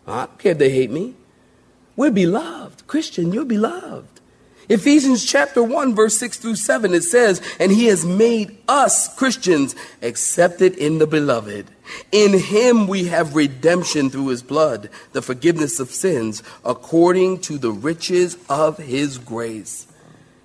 I 0.05 0.27
don't 0.27 0.37
care 0.37 0.51
if 0.51 0.59
they 0.59 0.69
hate 0.69 0.91
me. 0.91 1.15
We're 1.95 2.11
beloved. 2.11 2.85
Christian, 2.85 3.33
you're 3.33 3.45
beloved. 3.45 4.21
Ephesians 4.69 5.25
chapter 5.25 5.63
1, 5.63 5.95
verse 5.95 6.15
6 6.19 6.37
through 6.37 6.55
7, 6.55 6.93
it 6.93 7.01
says, 7.01 7.41
And 7.59 7.71
he 7.71 7.87
has 7.87 8.05
made 8.05 8.55
us 8.67 9.13
Christians 9.15 9.75
accepted 10.03 10.75
in 10.75 10.99
the 10.99 11.07
beloved. 11.07 11.65
In 12.11 12.37
him 12.37 12.87
we 12.87 13.05
have 13.05 13.35
redemption 13.35 14.11
through 14.11 14.27
his 14.27 14.43
blood, 14.43 14.91
the 15.11 15.23
forgiveness 15.23 15.79
of 15.79 15.89
sins, 15.89 16.43
according 16.63 17.41
to 17.41 17.57
the 17.57 17.71
riches 17.71 18.37
of 18.47 18.77
his 18.77 19.17
grace. 19.17 19.87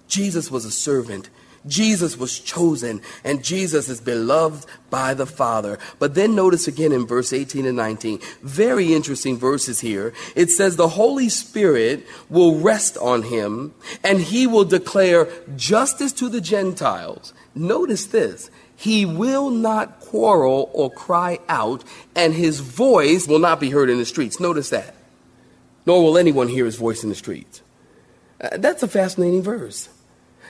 Jesus 0.08 0.50
was 0.50 0.64
a 0.64 0.70
servant. 0.70 1.28
Jesus 1.66 2.16
was 2.16 2.38
chosen 2.38 3.00
and 3.23 3.44
Jesus 3.44 3.88
is 3.88 4.00
beloved 4.00 4.66
by 4.90 5.14
the 5.14 5.26
Father. 5.26 5.78
But 5.99 6.14
then 6.14 6.35
notice 6.35 6.68
again 6.68 6.92
in 6.92 7.06
verse 7.06 7.33
18 7.33 7.66
and 7.66 7.76
19, 7.76 8.21
very 8.42 8.92
interesting 8.94 9.38
verses 9.38 9.80
here. 9.80 10.12
It 10.37 10.50
says, 10.50 10.76
The 10.76 10.88
Holy 10.88 11.28
Spirit 11.28 12.06
will 12.28 12.59
rest 12.59 12.97
on 12.99 13.23
him 13.23 13.75
and 14.02 14.21
he 14.21 14.47
will 14.47 14.64
declare 14.64 15.28
justice 15.56 16.12
to 16.12 16.28
the 16.28 16.40
Gentiles. 16.40 17.33
Notice 17.54 18.06
this. 18.06 18.50
He 18.76 19.06
will 19.06 19.50
not 19.50 20.00
quarrel 20.00 20.71
or 20.73 20.90
cry 20.90 21.38
out, 21.49 21.85
and 22.14 22.35
his 22.35 22.61
voice 22.61 23.28
will 23.28 23.38
not 23.38 23.61
be 23.61 23.71
heard 23.71 23.88
in 23.88 23.99
the 23.99 24.04
streets. 24.04 24.40
Notice 24.40 24.71
that. 24.71 24.94
Nor 25.87 26.02
will 26.02 26.18
anyone 26.18 26.49
hear 26.49 26.64
his 26.64 26.76
voice 26.76 27.04
in 27.04 27.09
the 27.09 27.14
streets. 27.14 27.62
Uh, 28.40 28.56
that's 28.59 28.83
a 28.83 28.88
fascinating 28.88 29.42
verse. 29.42 29.88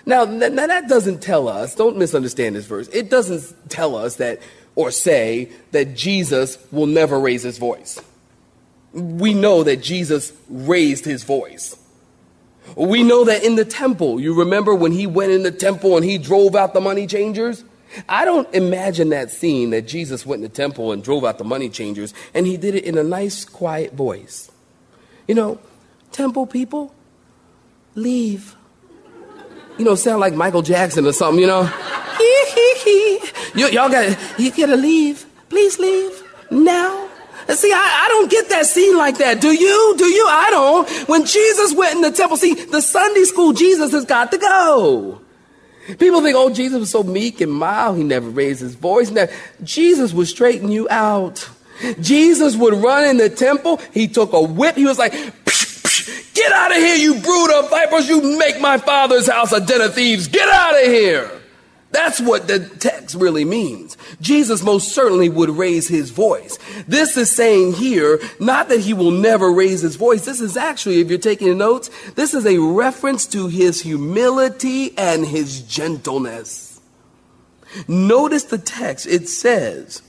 Now, 0.07 0.25
now, 0.25 0.67
that 0.67 0.89
doesn't 0.89 1.23
tell 1.23 1.49
us, 1.49 1.75
don't 1.75 1.97
misunderstand 1.97 2.57
this 2.57 2.67
verse. 2.67 2.89
It 2.89 3.09
doesn't 3.09 3.71
tell 3.71 3.97
us 3.97 4.17
that 4.17 4.41
or 4.75 4.91
say 4.91 5.51
that 5.71 5.95
Jesus 5.95 6.59
will 6.71 6.87
never 6.87 7.19
raise 7.19 7.43
his 7.43 7.59
voice. 7.59 8.01
We 8.93 9.35
know 9.35 9.63
that 9.63 9.83
Jesus 9.83 10.33
raised 10.49 11.05
his 11.05 11.25
voice. 11.25 11.77
We 12.77 13.03
know 13.03 13.25
that 13.25 13.45
in 13.45 13.57
the 13.57 13.65
temple, 13.65 14.21
you 14.21 14.35
remember 14.35 14.75
when 14.75 14.93
he 14.93 15.07
went 15.07 15.33
in 15.33 15.43
the 15.43 15.51
temple 15.51 15.97
and 15.97 16.05
he 16.05 16.19
drove 16.19 16.55
out 16.55 16.75
the 16.75 16.81
money 16.81 17.07
changers? 17.07 17.65
I 18.09 18.25
don't 18.25 18.53
imagine 18.55 19.11
that 19.11 19.31
scene 19.31 19.71
that 19.71 19.83
Jesus 19.83 20.27
went 20.27 20.43
in 20.43 20.51
the 20.51 20.55
temple 20.55 20.93
and 20.93 21.03
drove 21.03 21.25
out 21.25 21.39
the 21.39 21.45
money 21.45 21.69
changers 21.69 22.13
and 22.33 22.47
he 22.47 22.57
did 22.57 22.75
it 22.75 22.85
in 22.85 22.99
a 22.99 23.05
nice, 23.05 23.45
quiet 23.45 23.93
voice. 23.93 24.51
You 25.29 25.35
know, 25.35 25.61
temple 26.11 26.47
people, 26.47 26.95
leave 27.95 28.57
you 29.79 29.85
know, 29.85 29.95
sound 29.95 30.21
like 30.21 30.35
Michael 30.35 30.63
Jackson 30.63 31.07
or 31.07 31.13
something, 31.13 31.41
you 31.41 31.47
know. 31.47 31.63
you, 33.55 33.69
y'all 33.69 33.89
got, 33.89 34.19
you 34.39 34.51
gotta 34.51 34.77
leave. 34.77 35.27
Please 35.49 35.79
leave 35.79 36.23
now. 36.51 37.09
See, 37.49 37.73
I, 37.73 38.05
I 38.05 38.09
don't 38.09 38.31
get 38.31 38.49
that 38.49 38.67
scene 38.67 38.97
like 38.97 39.19
that. 39.19 39.41
Do 39.41 39.53
you? 39.53 39.95
Do 39.99 40.07
you? 40.07 40.27
I 40.29 40.51
don't. 40.51 40.89
When 41.09 41.27
Jesus 41.27 41.75
went 41.75 41.95
in 41.95 42.01
the 42.01 42.11
temple, 42.11 42.37
see, 42.37 42.55
the 42.55 42.81
Sunday 42.81 43.25
school 43.25 43.53
Jesus 43.53 43.93
has 43.93 44.05
got 44.05 44.31
to 44.33 44.39
go. 44.39 45.21
People 45.99 46.23
think, 46.23 46.35
oh, 46.37 46.49
Jesus 46.49 46.81
was 46.81 46.91
so 46.91 47.03
meek 47.03 47.43
and 47.43 47.53
mild. 47.53 47.99
He 47.99 48.05
never 48.05 48.29
raised 48.31 48.61
his 48.61 48.75
voice. 48.75 49.11
Never. 49.11 49.31
Jesus 49.63 50.15
would 50.15 50.29
straighten 50.29 50.71
you 50.71 50.89
out. 50.89 51.49
Jesus 52.01 52.57
would 52.57 52.73
run 52.75 53.05
in 53.05 53.19
the 53.19 53.29
temple. 53.29 53.79
He 53.93 54.09
took 54.09 54.33
a 54.33 54.41
whip. 54.41 54.77
He 54.77 54.87
was 54.87 54.99
like, 54.99 55.13
Get 56.35 56.53
out 56.53 56.71
of 56.71 56.79
here, 56.79 56.97
you 56.97 57.21
brood 57.21 57.51
of 57.53 57.71
vipers. 57.71 58.09
You 58.09 58.39
make 58.39 58.61
my 58.61 58.79
father's 58.79 59.29
house 59.29 59.53
a 59.53 59.61
den 59.61 59.81
of 59.81 59.95
thieves. 59.95 60.29
Get 60.29 60.49
out 60.49 60.75
of 60.75 60.87
here. 60.87 61.31
That's 61.95 62.21
what 62.21 62.49
the 62.49 62.59
text 62.59 63.15
really 63.15 63.45
means. 63.45 63.97
Jesus 64.21 64.65
most 64.65 64.93
certainly 64.93 65.29
would 65.29 65.51
raise 65.51 65.87
his 65.87 66.11
voice. 66.11 66.59
This 66.89 67.17
is 67.17 67.31
saying 67.31 67.75
here, 67.75 68.21
not 68.41 68.69
that 68.69 68.81
he 68.81 68.93
will 68.93 69.13
never 69.13 69.53
raise 69.53 69.83
his 69.83 69.95
voice. 69.95 70.25
This 70.25 70.41
is 70.41 70.57
actually, 70.57 71.01
if 71.01 71.09
you're 71.09 71.19
taking 71.19 71.57
notes, 71.57 71.91
this 72.17 72.35
is 72.35 72.47
a 72.47 72.59
reference 72.59 73.27
to 73.29 73.47
his 73.47 73.81
humility 73.83 74.99
and 74.99 75.25
his 75.25 75.63
gentleness. 75.63 76.81
Notice 77.87 78.43
the 78.43 78.59
text. 78.59 79.07
It 79.07 79.29
says, 79.29 80.03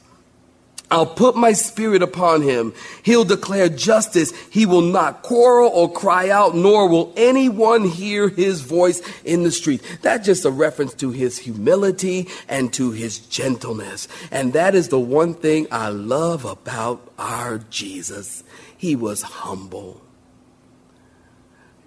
I'll 0.91 1.07
put 1.07 1.35
my 1.35 1.53
spirit 1.53 2.03
upon 2.03 2.43
him. 2.43 2.73
He'll 3.01 3.23
declare 3.23 3.69
justice. 3.69 4.31
He 4.49 4.65
will 4.65 4.81
not 4.81 5.23
quarrel 5.23 5.71
or 5.73 5.91
cry 5.91 6.29
out, 6.29 6.55
nor 6.55 6.87
will 6.87 7.11
anyone 7.17 7.85
hear 7.85 8.29
his 8.29 8.61
voice 8.61 9.01
in 9.23 9.43
the 9.43 9.51
street. 9.51 9.81
That's 10.03 10.25
just 10.25 10.45
a 10.45 10.51
reference 10.51 10.93
to 10.95 11.09
his 11.09 11.39
humility 11.39 12.29
and 12.47 12.71
to 12.73 12.91
his 12.91 13.17
gentleness. 13.17 14.07
And 14.31 14.53
that 14.53 14.75
is 14.75 14.89
the 14.89 14.99
one 14.99 15.33
thing 15.33 15.67
I 15.71 15.89
love 15.89 16.45
about 16.45 17.11
our 17.17 17.57
Jesus. 17.57 18.43
He 18.77 18.95
was 18.95 19.23
humble. 19.23 20.01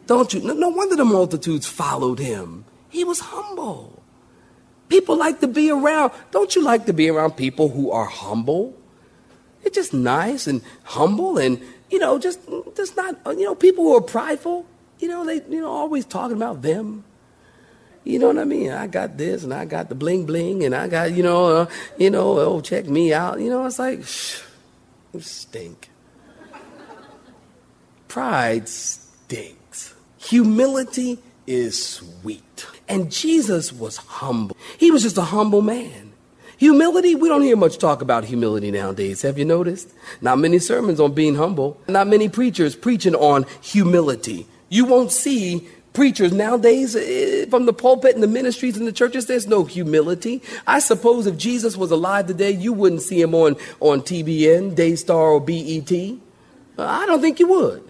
Don't 0.07 0.33
you? 0.35 0.41
No 0.41 0.71
wonder 0.71 0.97
the 0.97 1.05
multitudes 1.05 1.67
followed 1.67 2.19
him. 2.19 2.65
He 2.89 3.05
was 3.05 3.21
humble. 3.21 4.03
People 4.89 5.17
like 5.17 5.41
to 5.41 5.47
be 5.47 5.71
around. 5.71 6.13
Don't 6.31 6.57
you 6.57 6.65
like 6.65 6.87
to 6.87 6.93
be 6.93 7.11
around 7.11 7.37
people 7.37 7.69
who 7.69 7.91
are 7.91 8.07
humble? 8.07 8.75
It's 9.69 9.75
just 9.75 9.93
nice 9.93 10.47
and 10.47 10.63
humble 10.85 11.37
and, 11.37 11.61
you 11.91 11.99
know, 11.99 12.19
just, 12.19 12.41
just 12.75 12.97
not, 12.97 13.19
you 13.27 13.45
know, 13.45 13.55
people 13.55 13.85
who 13.85 13.95
are 13.99 14.01
prideful, 14.01 14.65
you 14.99 15.09
know, 15.09 15.27
they, 15.27 15.43
you 15.47 15.61
know, 15.61 15.71
always 15.71 16.07
talking 16.07 16.39
about 16.39 16.63
them. 16.63 17.05
You 18.03 18.19
know 18.19 18.29
what 18.29 18.39
I 18.39 18.45
mean? 18.45 18.71
I 18.71 18.87
got 18.87 19.19
this 19.19 19.45
and 19.45 19.53
I 19.53 19.67
got 19.67 19.91
the 19.91 19.95
bling 19.95 20.25
bling 20.25 20.65
and 20.65 20.75
I 20.75 20.89
got, 20.89 21.13
you 21.13 21.23
know, 21.23 21.45
uh, 21.55 21.67
you 21.99 22.09
know, 22.09 22.39
oh, 22.39 22.63
check 22.63 22.87
me 22.87 23.13
out. 23.13 23.41
You 23.41 23.51
know, 23.51 23.67
it's 23.67 23.79
like, 23.79 24.07
shh, 24.07 24.41
stink. 25.21 25.91
Pride 28.09 28.71
stinks. 28.71 29.95
Humility 30.17 31.19
is 31.47 31.85
sweet. 31.85 32.67
And 32.89 33.13
Jesus 33.13 33.71
was 33.71 33.99
humble. 33.99 34.57
He 34.79 34.91
was 34.91 35.03
just 35.03 35.19
a 35.19 35.25
humble 35.25 35.61
man. 35.61 36.08
Humility, 36.59 37.15
we 37.15 37.29
don't 37.29 37.43
hear 37.43 37.57
much 37.57 37.79
talk 37.79 38.03
about 38.03 38.25
humility 38.25 38.73
nowadays. 38.73 39.23
Have 39.23 39.39
you 39.39 39.45
noticed? 39.45 39.95
Not 40.21 40.41
many 40.41 40.59
sermons 40.59 40.99
on 40.99 41.13
being 41.13 41.37
humble, 41.37 41.81
not 41.87 42.09
many 42.09 42.29
preachers 42.29 42.75
preaching 42.75 43.15
on 43.15 43.47
humility. 43.61 44.45
You 44.69 44.85
won't 44.85 45.13
see 45.13 45.69
preachers 45.93 46.33
nowadays 46.33 46.97
eh, 46.97 47.47
from 47.49 47.67
the 47.67 47.73
pulpit 47.73 48.15
and 48.15 48.23
the 48.25 48.29
ministries 48.29 48.77
and 48.77 48.89
the 48.89 48.93
churches 48.93 49.27
there's 49.27 49.49
no 49.49 49.65
humility 49.65 50.41
i 50.65 50.79
suppose 50.79 51.27
if 51.27 51.37
jesus 51.37 51.77
was 51.77 51.91
alive 51.91 52.27
today 52.27 52.53
you 52.53 52.73
wouldn't 52.73 53.03
see 53.03 53.21
him 53.21 53.35
on, 53.35 53.57
on 53.81 54.01
tbn 54.03 54.73
daystar 54.77 55.17
or 55.17 55.41
bet 55.41 55.91
i 56.79 57.07
don't 57.07 57.21
think 57.21 57.41
you 57.41 57.49
would 57.49 57.83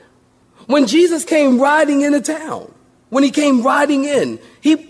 when 0.68 0.86
jesus 0.86 1.22
came 1.22 1.60
riding 1.60 2.00
into 2.00 2.20
town 2.20 2.72
when 3.10 3.22
he 3.22 3.30
came 3.30 3.62
riding 3.62 4.04
in 4.04 4.38
he 4.62 4.87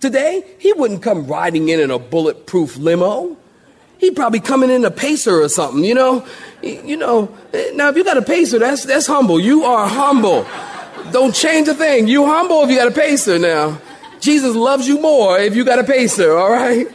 Today, 0.00 0.44
he 0.58 0.72
wouldn't 0.74 1.02
come 1.02 1.26
riding 1.26 1.68
in 1.68 1.80
in 1.80 1.90
a 1.90 1.98
bulletproof 1.98 2.76
limo. 2.76 3.36
He'd 3.98 4.14
probably 4.14 4.38
coming 4.38 4.70
in 4.70 4.84
a 4.84 4.92
pacer 4.92 5.42
or 5.42 5.48
something, 5.48 5.82
you 5.82 5.94
know? 5.94 6.24
You 6.62 6.96
know, 6.96 7.36
eh, 7.52 7.72
now 7.74 7.88
if 7.88 7.96
you 7.96 8.04
got 8.04 8.16
a 8.16 8.22
pacer, 8.22 8.58
that's, 8.60 8.84
that's 8.84 9.06
humble. 9.06 9.40
You 9.40 9.64
are 9.64 9.88
humble. 9.88 10.46
Don't 11.10 11.34
change 11.34 11.66
a 11.68 11.74
thing. 11.74 12.06
You 12.06 12.26
humble 12.26 12.62
if 12.62 12.70
you 12.70 12.76
got 12.76 12.88
a 12.88 12.92
pacer 12.92 13.38
now. 13.38 13.80
Jesus 14.20 14.54
loves 14.54 14.86
you 14.86 15.00
more 15.00 15.38
if 15.38 15.56
you 15.56 15.64
got 15.64 15.78
a 15.78 15.84
pacer, 15.84 16.36
all 16.36 16.50
right? 16.50 16.86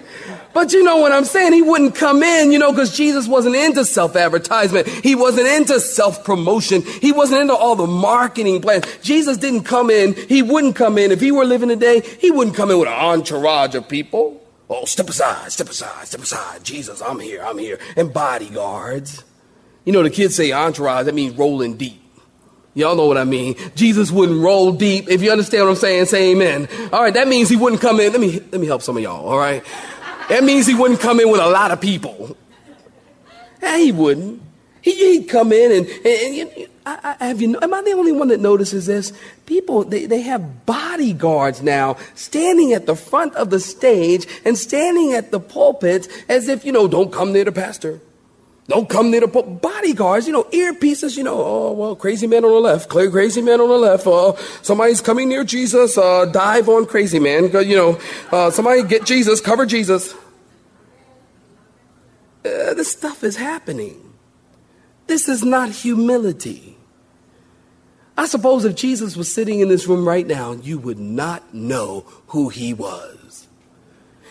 But 0.54 0.72
you 0.72 0.84
know 0.84 0.98
what 0.98 1.12
I'm 1.12 1.26
saying? 1.26 1.54
He 1.54 1.62
wouldn't 1.62 1.96
come 1.96 2.22
in, 2.22 2.52
you 2.52 2.60
know, 2.60 2.72
because 2.72 2.96
Jesus 2.96 3.28
wasn't 3.28 3.56
into 3.56 3.84
self 3.84 4.16
advertisement. 4.16 4.88
He 4.88 5.16
wasn't 5.16 5.48
into 5.48 5.80
self 5.80 6.24
promotion. 6.24 6.84
He 6.84 7.12
wasn't 7.12 7.42
into 7.42 7.56
all 7.56 7.76
the 7.76 7.88
marketing 7.88 8.62
plans. 8.62 8.86
Jesus 9.02 9.38
didn't 9.38 9.64
come 9.64 9.90
in. 9.90 10.14
He 10.14 10.42
wouldn't 10.44 10.76
come 10.76 10.98
in. 10.98 11.12
If 11.12 11.22
he 11.22 11.32
were 11.32 11.46
living 11.46 11.70
today, 11.70 12.02
he 12.02 12.30
wouldn't 12.30 12.56
come 12.56 12.70
in 12.70 12.80
with 12.80 12.88
an 12.88 12.94
entourage 12.94 13.74
of 13.74 13.88
people. 13.90 14.42
Oh, 14.70 14.86
step 14.86 15.10
aside, 15.10 15.52
step 15.52 15.70
aside, 15.70 16.08
step 16.08 16.22
aside. 16.22 16.64
Jesus, 16.64 17.02
I'm 17.02 17.20
here, 17.20 17.44
I'm 17.44 17.58
here. 17.58 17.80
And 17.96 18.14
bodyguards. 18.14 19.24
You 19.86 19.92
know, 19.92 20.04
the 20.04 20.10
kids 20.10 20.36
say 20.36 20.52
entourage, 20.52 21.06
that 21.06 21.16
means 21.16 21.36
rolling 21.36 21.76
deep. 21.78 22.00
Y'all 22.76 22.96
know 22.96 23.06
what 23.06 23.18
I 23.18 23.24
mean. 23.24 23.56
Jesus 23.76 24.10
wouldn't 24.10 24.42
roll 24.42 24.72
deep. 24.72 25.08
If 25.10 25.22
you 25.22 25.32
understand 25.32 25.66
what 25.66 25.72
I'm 25.72 25.76
saying, 25.76 26.06
say 26.06 26.32
amen. 26.32 26.68
All 26.92 27.04
right, 27.04 27.14
that 27.14 27.28
means 27.28 27.50
he 27.50 27.56
wouldn't 27.56 27.82
come 27.82 28.00
in. 28.00 28.12
Let 28.12 28.22
me, 28.22 28.40
let 28.52 28.60
me 28.60 28.66
help 28.66 28.82
some 28.82 28.98
of 28.98 29.04
y'all, 29.04 29.28
all 29.28 29.38
right? 29.38 29.64
That 30.34 30.44
means 30.44 30.66
he 30.66 30.74
wouldn't 30.74 31.00
come 31.00 31.20
in 31.20 31.30
with 31.30 31.40
a 31.40 31.48
lot 31.48 31.70
of 31.70 31.80
people. 31.80 32.36
Yeah, 33.62 33.78
he 33.78 33.92
wouldn't. 33.92 34.42
He, 34.82 35.20
would 35.20 35.30
come 35.30 35.54
in 35.54 35.72
and, 35.72 35.88
and, 35.88 36.50
and 36.58 36.68
I, 36.88 37.16
I, 37.20 37.28
have 37.28 37.40
you, 37.40 37.56
am 37.62 37.72
I 37.72 37.84
the 37.84 37.92
only 37.92 38.14
one 38.14 38.30
that 38.30 38.40
notices 38.40 38.88
this? 38.88 39.14
People, 39.46 39.84
they, 39.84 40.08
they 40.08 40.22
have 40.22 40.66
bodyguards 40.66 41.62
now 41.62 41.98
standing 42.16 42.74
at 42.74 42.88
the 42.88 42.96
front 42.96 43.36
of 43.36 43.52
the 43.52 43.60
stage 43.60 44.26
and 44.44 44.58
standing 44.58 45.14
at 45.14 45.30
the 45.30 45.40
pulpit 45.40 46.08
as 46.28 46.48
if, 46.48 46.66
you 46.66 46.72
know, 46.72 46.88
don't 46.88 47.14
come 47.14 47.32
near 47.32 47.46
the 47.46 47.52
pastor. 47.52 48.02
Don't 48.68 48.90
come 48.90 49.12
near 49.12 49.20
the 49.20 49.28
pulpit. 49.28 49.62
Bodyguards, 49.62 50.26
you 50.26 50.34
know, 50.34 50.46
earpieces, 50.46 51.16
you 51.16 51.24
know, 51.24 51.36
oh, 51.36 51.72
well, 51.74 51.96
crazy 51.96 52.26
man 52.26 52.44
on 52.44 52.52
the 52.52 52.60
left, 52.60 52.90
crazy 52.90 53.44
man 53.44 53.62
on 53.62 53.70
the 53.70 53.78
left. 53.78 54.08
Uh, 54.08 54.36
somebody's 54.64 55.00
coming 55.00 55.30
near 55.30 55.44
Jesus, 55.44 55.96
uh, 55.96 56.26
dive 56.26 56.70
on 56.70 56.88
crazy 56.88 57.20
man. 57.20 57.52
You 57.52 57.76
know, 57.76 58.00
uh, 58.32 58.50
somebody 58.50 58.82
get 58.82 59.06
Jesus, 59.06 59.40
cover 59.40 59.68
Jesus. 59.68 60.16
Uh, 62.46 62.74
this 62.74 62.92
stuff 62.92 63.24
is 63.24 63.38
happening. 63.38 64.14
This 65.08 65.30
is 65.30 65.44
not 65.44 65.70
humility. 65.70 66.78
I 68.18 68.26
suppose 68.26 68.64
if 68.66 68.76
Jesus 68.76 69.16
was 69.16 69.34
sitting 69.34 69.60
in 69.60 69.70
this 69.70 69.88
room 69.88 70.08
right 70.08 70.26
now, 70.26 70.52
you 70.52 70.78
would 70.78 71.00
not 71.00 71.54
know 71.54 72.06
who 72.28 72.50
he 72.50 72.74
was. 72.74 73.48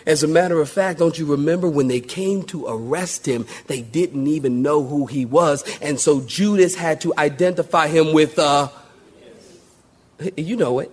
As 0.07 0.23
a 0.23 0.29
matter 0.29 0.61
of 0.61 0.69
fact, 0.69 0.99
don't 0.99 1.19
you 1.19 1.27
remember 1.27 1.69
when 1.69 1.89
they 1.89 2.01
came 2.01 2.43
to 2.45 2.67
arrest 2.67 3.27
him, 3.27 3.47
they 3.67 3.83
didn't 3.83 4.27
even 4.27 4.63
know 4.63 4.85
who 4.85 5.07
he 5.07 5.25
was. 5.25 5.65
And 5.81 5.99
so 5.99 6.21
Judas 6.21 6.75
had 6.75 7.01
to 7.03 7.13
identify 7.17 7.87
him 7.89 8.13
with, 8.13 8.39
uh, 8.39 8.69
you 10.37 10.57
know 10.57 10.81
it. 10.81 10.91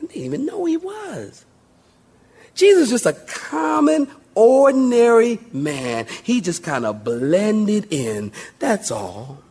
They 0.00 0.06
didn't 0.06 0.24
even 0.24 0.46
know 0.46 0.58
who 0.58 0.66
he 0.66 0.76
was. 0.76 1.44
Jesus 2.54 2.90
was 2.90 3.02
just 3.02 3.06
a 3.06 3.12
common, 3.32 4.08
ordinary 4.38 5.40
man. 5.52 6.06
He 6.22 6.40
just 6.40 6.62
kind 6.62 6.86
of 6.86 7.02
blended 7.02 7.88
in. 7.92 8.30
That's 8.60 8.92
all. 8.92 9.42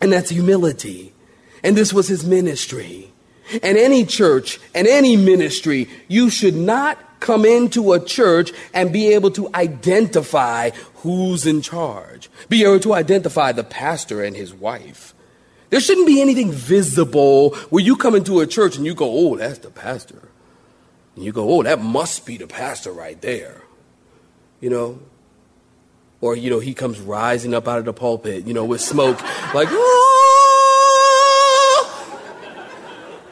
And 0.00 0.10
that's 0.10 0.30
humility. 0.30 1.12
And 1.62 1.76
this 1.76 1.92
was 1.92 2.08
his 2.08 2.24
ministry. 2.24 3.12
And 3.62 3.76
any 3.76 4.06
church 4.06 4.58
and 4.74 4.86
any 4.86 5.16
ministry, 5.16 5.88
you 6.08 6.30
should 6.30 6.54
not 6.54 6.98
come 7.20 7.44
into 7.44 7.92
a 7.92 8.00
church 8.00 8.52
and 8.72 8.90
be 8.90 9.12
able 9.12 9.30
to 9.32 9.54
identify 9.54 10.70
who's 10.96 11.44
in 11.44 11.60
charge, 11.60 12.30
be 12.48 12.64
able 12.64 12.80
to 12.80 12.94
identify 12.94 13.52
the 13.52 13.64
pastor 13.64 14.24
and 14.24 14.34
his 14.34 14.54
wife. 14.54 15.12
There 15.68 15.80
shouldn't 15.80 16.06
be 16.06 16.22
anything 16.22 16.50
visible 16.50 17.54
where 17.68 17.84
you 17.84 17.96
come 17.96 18.14
into 18.14 18.40
a 18.40 18.46
church 18.46 18.76
and 18.76 18.86
you 18.86 18.94
go, 18.94 19.10
oh, 19.12 19.36
that's 19.36 19.58
the 19.58 19.70
pastor. 19.70 20.28
And 21.14 21.24
you 21.24 21.32
go, 21.32 21.50
oh, 21.50 21.62
that 21.62 21.82
must 21.82 22.24
be 22.24 22.38
the 22.38 22.46
pastor 22.46 22.92
right 22.92 23.20
there 23.20 23.62
you 24.60 24.70
know. 24.70 24.98
Or, 26.22 26.36
you 26.36 26.50
know, 26.50 26.60
he 26.60 26.74
comes 26.74 27.00
rising 27.00 27.54
up 27.54 27.66
out 27.66 27.78
of 27.78 27.86
the 27.86 27.94
pulpit, 27.94 28.46
you 28.46 28.52
know, 28.52 28.66
with 28.66 28.82
smoke, 28.82 29.18
like, 29.54 29.68
oh! 29.70 30.10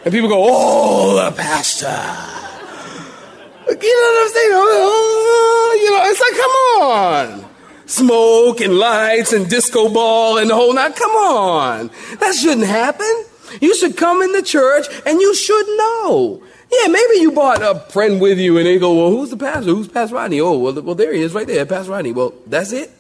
And 0.05 0.15
people 0.15 0.31
go, 0.31 0.39
oh, 0.39 1.23
the 1.23 1.31
pastor. 1.37 1.87
You 3.69 3.95
know 3.95 4.13
what 4.13 4.27
I'm 4.27 4.33
saying? 4.33 4.51
Oh, 4.55 5.79
you 5.83 5.91
know, 5.91 6.03
it's 6.07 6.21
like, 6.21 6.37
come 6.41 6.55
on. 6.83 7.45
Smoke 7.85 8.61
and 8.63 8.79
lights 8.79 9.33
and 9.35 9.49
disco 9.49 9.89
ball 9.93 10.39
and 10.39 10.49
the 10.49 10.55
whole 10.55 10.73
night. 10.73 10.97
Come 10.97 11.11
on. 11.11 11.91
That 12.21 12.35
shouldn't 12.35 12.67
happen. 12.67 13.25
You 13.61 13.75
should 13.75 13.97
come 13.97 14.23
in 14.23 14.33
the 14.33 14.43
church 14.43 14.87
and 15.05 15.21
you 15.21 15.35
should 15.35 15.67
know. 15.77 16.43
Yeah, 16.71 16.89
maybe 16.89 17.21
you 17.21 17.33
brought 17.33 17.63
a 17.63 17.81
friend 17.91 18.21
with 18.21 18.39
you 18.39 18.59
and 18.59 18.67
they 18.67 18.79
go, 18.79 18.95
well, 18.95 19.11
who's 19.11 19.31
the 19.31 19.37
pastor? 19.37 19.71
Who's 19.71 19.89
Pastor 19.89 20.17
Rodney? 20.17 20.41
Oh, 20.41 20.59
well, 20.59 20.75
well 20.83 20.95
there 20.95 21.15
he 21.15 21.23
is 21.23 21.33
right 21.33 21.47
there, 21.47 21.65
Pastor 21.65 21.93
Rodney. 21.93 22.13
Well, 22.13 22.35
that's 22.47 22.73
it? 22.73 22.91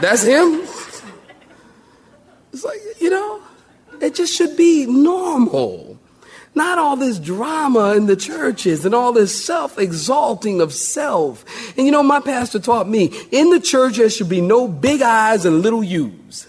That's 0.00 0.22
him? 0.22 0.60
It's 2.52 2.64
like, 2.64 2.80
you 3.00 3.10
know, 3.10 3.42
it 4.00 4.14
just 4.14 4.34
should 4.34 4.56
be 4.56 4.86
normal. 4.86 5.98
Not 6.54 6.78
all 6.78 6.96
this 6.96 7.18
drama 7.18 7.94
in 7.94 8.06
the 8.06 8.16
churches 8.16 8.84
and 8.84 8.94
all 8.94 9.12
this 9.12 9.44
self 9.44 9.78
exalting 9.78 10.60
of 10.60 10.72
self. 10.72 11.44
And 11.76 11.86
you 11.86 11.92
know, 11.92 12.02
my 12.02 12.20
pastor 12.20 12.58
taught 12.58 12.88
me 12.88 13.12
in 13.30 13.50
the 13.50 13.60
church 13.60 13.96
there 13.96 14.10
should 14.10 14.28
be 14.28 14.40
no 14.40 14.66
big 14.66 15.02
eyes 15.02 15.44
and 15.44 15.62
little 15.62 15.84
U's. 15.84 16.48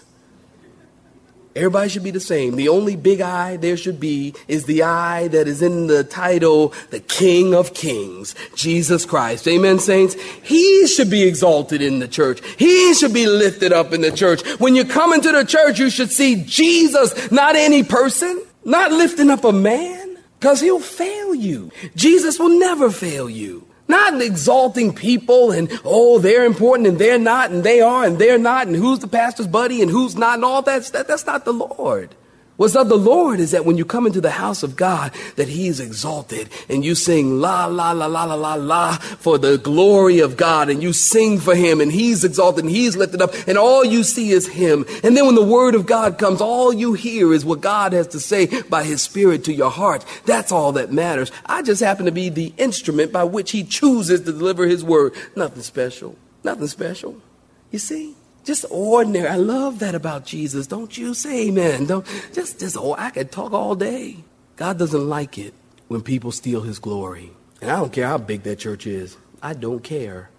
Everybody 1.56 1.88
should 1.88 2.04
be 2.04 2.12
the 2.12 2.20
same. 2.20 2.54
The 2.54 2.68
only 2.68 2.94
big 2.94 3.20
I 3.20 3.56
there 3.56 3.76
should 3.76 3.98
be 3.98 4.34
is 4.46 4.66
the 4.66 4.84
I 4.84 5.26
that 5.28 5.48
is 5.48 5.62
in 5.62 5.88
the 5.88 6.04
title, 6.04 6.72
the 6.90 7.00
King 7.00 7.54
of 7.54 7.74
Kings, 7.74 8.36
Jesus 8.54 9.04
Christ. 9.04 9.48
Amen, 9.48 9.80
saints? 9.80 10.14
He 10.42 10.86
should 10.86 11.10
be 11.10 11.24
exalted 11.24 11.82
in 11.82 11.98
the 11.98 12.06
church. 12.06 12.40
He 12.56 12.94
should 12.94 13.12
be 13.12 13.26
lifted 13.26 13.72
up 13.72 13.92
in 13.92 14.00
the 14.00 14.12
church. 14.12 14.46
When 14.60 14.76
you 14.76 14.84
come 14.84 15.12
into 15.12 15.32
the 15.32 15.44
church, 15.44 15.80
you 15.80 15.90
should 15.90 16.12
see 16.12 16.44
Jesus, 16.44 17.32
not 17.32 17.56
any 17.56 17.82
person, 17.82 18.40
not 18.64 18.92
lifting 18.92 19.28
up 19.28 19.42
a 19.42 19.52
man, 19.52 20.18
because 20.38 20.60
he'll 20.60 20.78
fail 20.78 21.34
you. 21.34 21.72
Jesus 21.96 22.38
will 22.38 22.60
never 22.60 22.90
fail 22.90 23.28
you. 23.28 23.66
Not 23.90 24.22
exalting 24.22 24.94
people 24.94 25.50
and, 25.50 25.68
oh, 25.84 26.18
they're 26.20 26.44
important 26.44 26.86
and 26.86 26.98
they're 26.98 27.18
not 27.18 27.50
and 27.50 27.64
they 27.64 27.80
are 27.80 28.04
and 28.04 28.18
they're 28.18 28.38
not 28.38 28.68
and 28.68 28.76
who's 28.76 29.00
the 29.00 29.08
pastor's 29.08 29.48
buddy 29.48 29.82
and 29.82 29.90
who's 29.90 30.16
not 30.16 30.34
and 30.36 30.44
all 30.44 30.62
that. 30.62 30.84
that 30.92 31.08
that's 31.08 31.26
not 31.26 31.44
the 31.44 31.52
Lord. 31.52 32.14
What's 32.60 32.76
of 32.76 32.90
the 32.90 32.98
Lord 32.98 33.40
is 33.40 33.52
that 33.52 33.64
when 33.64 33.78
you 33.78 33.86
come 33.86 34.06
into 34.06 34.20
the 34.20 34.32
house 34.32 34.62
of 34.62 34.76
God, 34.76 35.14
that 35.36 35.48
He 35.48 35.66
is 35.66 35.80
exalted 35.80 36.50
and 36.68 36.84
you 36.84 36.94
sing 36.94 37.40
la 37.40 37.64
la 37.64 37.92
la 37.92 38.04
la 38.04 38.24
la 38.24 38.34
la 38.34 38.52
la 38.52 38.96
for 38.98 39.38
the 39.38 39.56
glory 39.56 40.18
of 40.18 40.36
God 40.36 40.68
and 40.68 40.82
you 40.82 40.92
sing 40.92 41.40
for 41.40 41.54
Him 41.54 41.80
and 41.80 41.90
He's 41.90 42.22
exalted 42.22 42.64
and 42.64 42.70
He's 42.70 42.98
lifted 42.98 43.22
up 43.22 43.32
and 43.48 43.56
all 43.56 43.82
you 43.82 44.04
see 44.04 44.32
is 44.32 44.46
Him. 44.46 44.84
And 45.02 45.16
then 45.16 45.24
when 45.24 45.36
the 45.36 45.42
Word 45.42 45.74
of 45.74 45.86
God 45.86 46.18
comes, 46.18 46.42
all 46.42 46.70
you 46.70 46.92
hear 46.92 47.32
is 47.32 47.46
what 47.46 47.62
God 47.62 47.94
has 47.94 48.08
to 48.08 48.20
say 48.20 48.60
by 48.64 48.84
His 48.84 49.00
Spirit 49.00 49.42
to 49.44 49.54
your 49.54 49.70
heart. 49.70 50.04
That's 50.26 50.52
all 50.52 50.72
that 50.72 50.92
matters. 50.92 51.32
I 51.46 51.62
just 51.62 51.80
happen 51.80 52.04
to 52.04 52.12
be 52.12 52.28
the 52.28 52.52
instrument 52.58 53.10
by 53.10 53.24
which 53.24 53.52
He 53.52 53.64
chooses 53.64 54.20
to 54.20 54.32
deliver 54.32 54.66
His 54.66 54.84
Word. 54.84 55.14
Nothing 55.34 55.62
special. 55.62 56.14
Nothing 56.44 56.66
special. 56.66 57.22
You 57.70 57.78
see? 57.78 58.16
Just 58.50 58.66
ordinary. 58.68 59.28
I 59.28 59.36
love 59.36 59.78
that 59.78 59.94
about 59.94 60.26
Jesus. 60.26 60.66
Don't 60.66 60.98
you 60.98 61.14
say 61.14 61.46
amen. 61.46 61.86
Don't 61.86 62.04
just 62.32 62.58
just 62.58 62.76
oh, 62.76 62.96
I 62.98 63.10
could 63.10 63.30
talk 63.30 63.52
all 63.52 63.76
day. 63.76 64.24
God 64.56 64.76
doesn't 64.76 65.08
like 65.08 65.38
it 65.38 65.54
when 65.86 66.02
people 66.02 66.32
steal 66.32 66.62
his 66.62 66.80
glory. 66.80 67.30
And 67.62 67.70
I 67.70 67.76
don't 67.76 67.92
care 67.92 68.08
how 68.08 68.18
big 68.18 68.42
that 68.42 68.58
church 68.58 68.88
is. 68.88 69.16
I 69.40 69.54
don't 69.54 69.84
care. 69.84 70.30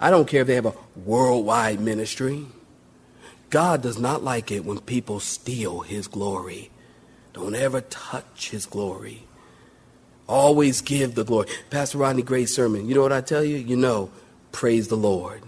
I 0.00 0.10
don't 0.10 0.26
care 0.26 0.40
if 0.40 0.48
they 0.48 0.56
have 0.56 0.66
a 0.66 0.74
worldwide 0.96 1.78
ministry. 1.78 2.46
God 3.50 3.82
does 3.82 4.00
not 4.00 4.24
like 4.24 4.50
it 4.50 4.64
when 4.64 4.80
people 4.80 5.20
steal 5.20 5.82
his 5.82 6.08
glory. 6.08 6.72
Don't 7.34 7.54
ever 7.54 7.82
touch 7.82 8.50
his 8.50 8.66
glory. 8.66 9.28
Always 10.26 10.80
give 10.80 11.14
the 11.14 11.22
glory. 11.22 11.46
Pastor 11.70 11.98
Rodney, 11.98 12.22
great 12.22 12.48
sermon. 12.48 12.88
You 12.88 12.96
know 12.96 13.02
what 13.02 13.12
I 13.12 13.20
tell 13.20 13.44
you? 13.44 13.58
You 13.58 13.76
know, 13.76 14.10
praise 14.50 14.88
the 14.88 14.96
Lord. 14.96 15.44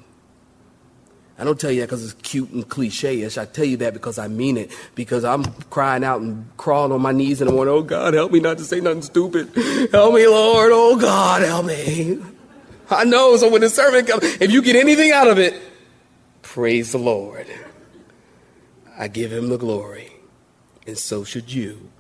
I 1.38 1.45
don't 1.45 1.59
tell 1.59 1.71
you 1.71 1.81
that 1.81 1.87
because 1.87 2.05
it's 2.05 2.21
cute 2.23 2.51
and 2.51 2.68
cliche-ish. 2.68 3.38
I 3.38 3.47
tell 3.47 3.64
you 3.64 3.77
that 3.79 3.95
because 3.95 4.18
I 4.18 4.29
mean 4.29 4.57
it. 4.57 4.71
Because 4.95 5.25
I'm 5.25 5.45
crying 5.71 6.05
out 6.05 6.21
and 6.21 6.47
crawling 6.57 6.92
on 6.92 7.01
my 7.01 7.12
knees 7.12 7.40
and 7.40 7.49
I'm 7.49 7.57
going, 7.57 7.68
oh 7.68 7.83
God, 7.83 8.14
help 8.14 8.33
me 8.33 8.40
not 8.40 8.59
to 8.59 8.64
say 8.64 8.81
nothing 8.81 9.03
stupid. 9.03 9.51
Help 9.90 10.14
me, 10.14 10.27
Lord. 10.27 10.71
Oh 10.73 10.97
God, 10.97 11.42
help 11.42 11.66
me. 11.66 12.18
I 12.90 13.05
know. 13.05 13.37
So 13.37 13.51
when 13.51 13.62
the 13.62 13.71
servant 13.71 14.09
comes, 14.09 14.25
if 14.25 14.51
you 14.51 14.62
get 14.62 14.77
anything 14.77 15.11
out 15.11 15.29
of 15.29 15.38
it, 15.38 15.61
praise 16.42 16.92
the 16.92 16.99
Lord. 16.99 17.47
I 18.99 19.09
give 19.09 19.33
him 19.33 19.49
the 19.49 19.59
glory. 19.59 20.12
And 20.87 20.99
so 20.99 21.25
should 21.25 21.53
you. 21.53 21.90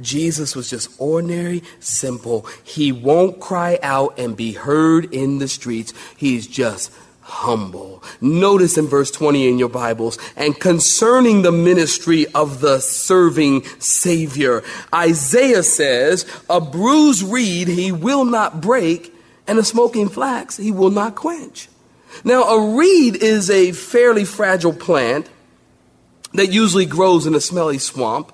Jesus 0.00 0.56
was 0.56 0.70
just 0.70 0.88
ordinary, 0.98 1.62
simple. 1.80 2.46
He 2.62 2.92
won't 2.92 3.40
cry 3.40 3.78
out 3.82 4.18
and 4.18 4.36
be 4.36 4.52
heard 4.52 5.12
in 5.12 5.38
the 5.38 5.48
streets. 5.48 5.92
He's 6.16 6.46
just 6.46 6.90
humble. 7.24 8.02
Notice 8.20 8.76
in 8.76 8.86
verse 8.86 9.10
20 9.10 9.48
in 9.48 9.58
your 9.58 9.70
Bibles, 9.70 10.18
and 10.36 10.58
concerning 10.58 11.40
the 11.40 11.52
ministry 11.52 12.26
of 12.34 12.60
the 12.60 12.80
serving 12.80 13.64
Savior, 13.78 14.62
Isaiah 14.94 15.62
says, 15.62 16.26
A 16.50 16.60
bruised 16.60 17.22
reed 17.22 17.68
he 17.68 17.90
will 17.90 18.26
not 18.26 18.60
break, 18.60 19.14
and 19.46 19.58
a 19.58 19.64
smoking 19.64 20.10
flax 20.10 20.58
he 20.58 20.70
will 20.70 20.90
not 20.90 21.14
quench. 21.14 21.68
Now, 22.24 22.42
a 22.44 22.76
reed 22.76 23.16
is 23.16 23.48
a 23.48 23.72
fairly 23.72 24.26
fragile 24.26 24.74
plant 24.74 25.28
that 26.34 26.52
usually 26.52 26.86
grows 26.86 27.26
in 27.26 27.34
a 27.34 27.40
smelly 27.40 27.78
swamp, 27.78 28.32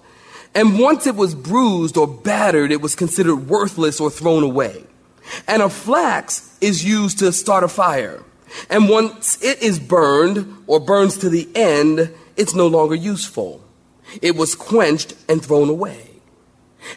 and 0.53 0.81
once 0.81 1.07
it 1.07 1.15
was 1.15 1.37
bruised 1.37 1.97
or 1.97 2.09
battered, 2.09 2.73
it 2.73 2.81
was 2.81 2.97
considered 2.97 3.49
worthless 3.49 4.01
or 4.01 4.11
thrown 4.11 4.43
away. 4.43 4.85
And 5.47 5.63
a 5.63 5.71
flax 5.71 6.57
is 6.61 6.85
used 6.85 7.21
to 7.21 7.33
start 7.33 7.63
a 7.63 7.69
fire. 7.69 8.25
And 8.69 8.89
once 8.89 9.43
it 9.43 9.63
is 9.63 9.79
burned 9.79 10.65
or 10.67 10.81
burns 10.81 11.17
to 11.19 11.29
the 11.29 11.49
end, 11.55 12.13
it's 12.37 12.55
no 12.55 12.67
longer 12.67 12.95
useful. 12.95 13.63
It 14.23 14.37
was 14.37 14.55
quenched 14.55 15.15
and 15.29 15.45
thrown 15.45 15.69
away. 15.69 16.11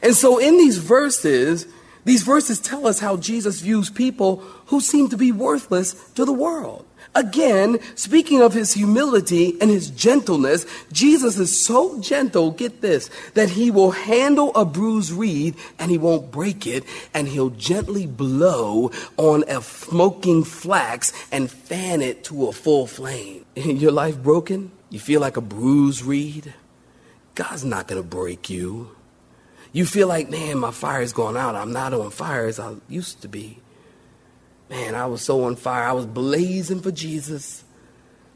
And 0.01 0.15
so 0.15 0.37
in 0.37 0.57
these 0.57 0.77
verses, 0.77 1.67
these 2.05 2.23
verses 2.23 2.59
tell 2.59 2.85
us 2.85 2.99
how 2.99 3.17
Jesus 3.17 3.61
views 3.61 3.89
people 3.89 4.37
who 4.67 4.81
seem 4.81 5.09
to 5.09 5.17
be 5.17 5.31
worthless 5.31 5.93
to 6.11 6.25
the 6.25 6.33
world. 6.33 6.85
Again, 7.15 7.77
speaking 7.95 8.41
of 8.41 8.53
his 8.53 8.73
humility 8.73 9.55
and 9.61 9.69
his 9.69 9.91
gentleness, 9.91 10.65
Jesus 10.91 11.37
is 11.37 11.63
so 11.63 12.01
gentle, 12.01 12.49
get 12.49 12.81
this, 12.81 13.09
that 13.35 13.51
he 13.51 13.69
will 13.69 13.91
handle 13.91 14.51
a 14.55 14.65
bruised 14.65 15.11
reed 15.11 15.55
and 15.77 15.91
he 15.91 15.97
won't 15.99 16.31
break 16.31 16.65
it, 16.65 16.83
and 17.13 17.27
he'll 17.27 17.51
gently 17.51 18.07
blow 18.07 18.91
on 19.17 19.43
a 19.47 19.61
smoking 19.61 20.43
flax 20.43 21.13
and 21.31 21.51
fan 21.51 22.01
it 22.01 22.23
to 22.25 22.47
a 22.47 22.51
full 22.51 22.87
flame. 22.87 23.45
Your 23.55 23.91
life 23.91 24.17
broken? 24.17 24.71
You 24.89 24.99
feel 24.99 25.21
like 25.21 25.37
a 25.37 25.41
bruised 25.41 26.03
reed? 26.03 26.55
God's 27.35 27.63
not 27.63 27.87
going 27.87 28.01
to 28.01 28.07
break 28.07 28.49
you. 28.49 28.89
You 29.73 29.85
feel 29.87 30.07
like, 30.07 30.29
man, 30.29 30.59
my 30.59 30.71
fire's 30.71 31.13
going 31.13 31.35
out. 31.35 31.55
I'm 31.55 31.73
not 31.73 31.93
on 31.93 32.11
fire 32.11 32.45
as 32.45 32.59
I 32.59 32.75
used 32.87 33.21
to 33.23 33.27
be. 33.27 33.59
Man, 34.69 34.95
I 34.95 35.07
was 35.07 35.21
so 35.21 35.43
on 35.43 35.55
fire. 35.55 35.83
I 35.83 35.91
was 35.91 36.05
blazing 36.05 36.79
for 36.79 36.91
Jesus. 36.91 37.63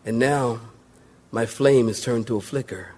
And 0.04 0.20
now 0.20 0.60
my 1.32 1.46
flame 1.46 1.90
is 1.90 2.02
turned 2.02 2.28
to 2.28 2.38
a 2.38 2.42
flicker. 2.42 2.94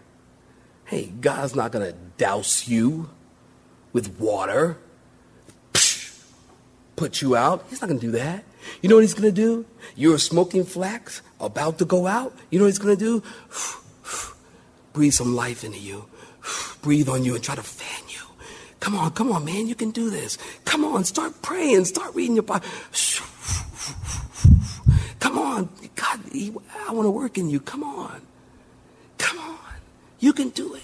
Hey, 0.86 1.12
God's 1.19 1.54
not 1.54 1.71
going 1.71 1.86
to 1.86 1.97
douse 2.17 2.67
you 2.67 3.10
with 3.93 4.19
water, 4.19 4.78
put 6.95 7.21
you 7.21 7.36
out. 7.36 7.65
He's 7.69 7.82
not 7.82 7.88
going 7.88 7.99
to 7.99 8.06
do 8.06 8.12
that. 8.13 8.43
You 8.82 8.89
know 8.89 8.95
what 8.95 9.02
he's 9.02 9.13
going 9.13 9.34
to 9.34 9.36
do? 9.36 9.65
You're 9.95 10.17
smoking 10.17 10.63
flax 10.63 11.21
about 11.39 11.78
to 11.80 11.86
go 11.86 12.08
out. 12.08 12.36
You 12.49 12.60
know 12.60 12.65
what 12.65 12.69
he's 12.69 12.80
going 12.80 12.97
to 12.97 13.04
do? 13.04 13.23
Breathe 14.93 15.13
some 15.13 15.36
life 15.36 15.63
into 15.63 15.80
you. 15.80 16.06
Breathe 16.82 17.10
on 17.10 17.23
you 17.23 17.36
and 17.36 17.43
try 17.43 17.56
to 17.56 17.63
fan 17.63 18.09
you. 18.09 18.09
Come 18.79 18.95
on, 18.95 19.11
come 19.11 19.31
on, 19.31 19.45
man. 19.45 19.67
You 19.67 19.75
can 19.75 19.91
do 19.91 20.09
this. 20.09 20.37
Come 20.65 20.85
on, 20.85 21.03
start 21.03 21.41
praying. 21.41 21.85
Start 21.85 22.15
reading 22.15 22.35
your 22.35 22.43
Bible. 22.43 22.65
Come 25.19 25.37
on. 25.37 25.69
God, 25.95 26.19
I 26.33 26.91
want 26.93 27.05
to 27.05 27.11
work 27.11 27.37
in 27.37 27.49
you. 27.49 27.59
Come 27.59 27.83
on. 27.83 28.21
Come 29.17 29.39
on. 29.39 29.57
You 30.19 30.33
can 30.33 30.49
do 30.49 30.75
it. 30.75 30.83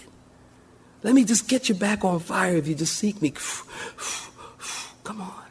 Let 1.03 1.13
me 1.13 1.23
just 1.23 1.47
get 1.47 1.69
you 1.69 1.75
back 1.75 2.03
on 2.03 2.19
fire 2.19 2.55
if 2.55 2.67
you 2.67 2.75
just 2.75 2.97
seek 2.97 3.21
me. 3.21 3.34
Come 5.03 5.21
on. 5.21 5.45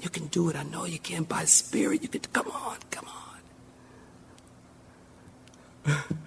You 0.00 0.08
can 0.08 0.26
do 0.28 0.48
it. 0.48 0.56
I 0.56 0.62
know 0.62 0.84
you 0.84 0.98
can 0.98 1.24
by 1.24 1.44
spirit. 1.44 2.02
You 2.02 2.08
can 2.08 2.20
come 2.32 2.48
on. 2.48 2.76
Come 2.90 3.06
on. 5.86 6.18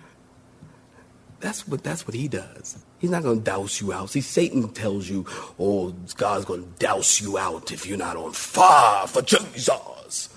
That's 1.42 1.68
what 1.68 1.84
that's 1.84 2.08
what 2.08 2.14
he 2.14 2.28
does. 2.28 2.78
He's 3.00 3.10
not 3.10 3.24
going 3.24 3.40
to 3.40 3.44
douse 3.44 3.82
you 3.82 3.92
out. 3.92 4.12
See, 4.12 4.22
Satan 4.22 4.70
tells 4.70 5.10
you, 5.10 5.26
"Oh, 5.60 5.94
God's 6.16 6.46
going 6.46 6.64
to 6.64 6.70
douse 6.80 7.20
you 7.20 7.38
out 7.38 7.72
if 7.72 7.86
you're 7.86 7.98
not 7.98 8.16
on 8.16 8.32
fire 8.32 9.08
for 9.08 9.22
Jesus." 9.22 10.30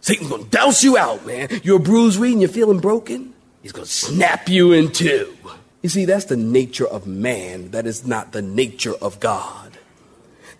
Satan's 0.00 0.28
going 0.28 0.44
to 0.44 0.50
douse 0.50 0.84
you 0.84 0.96
out, 0.96 1.26
man. 1.26 1.48
You're 1.64 1.78
bruised 1.78 2.18
reed 2.18 2.32
and 2.32 2.40
you're 2.42 2.48
feeling 2.48 2.80
broken. 2.80 3.34
He's 3.62 3.72
going 3.72 3.86
to 3.86 3.90
snap 3.90 4.48
you 4.48 4.72
in 4.72 4.92
two. 4.92 5.36
You 5.82 5.88
see, 5.88 6.04
that's 6.04 6.26
the 6.26 6.36
nature 6.36 6.86
of 6.86 7.06
man. 7.06 7.70
That 7.70 7.86
is 7.86 8.06
not 8.06 8.32
the 8.32 8.42
nature 8.42 8.94
of 8.94 9.20
God. 9.20 9.78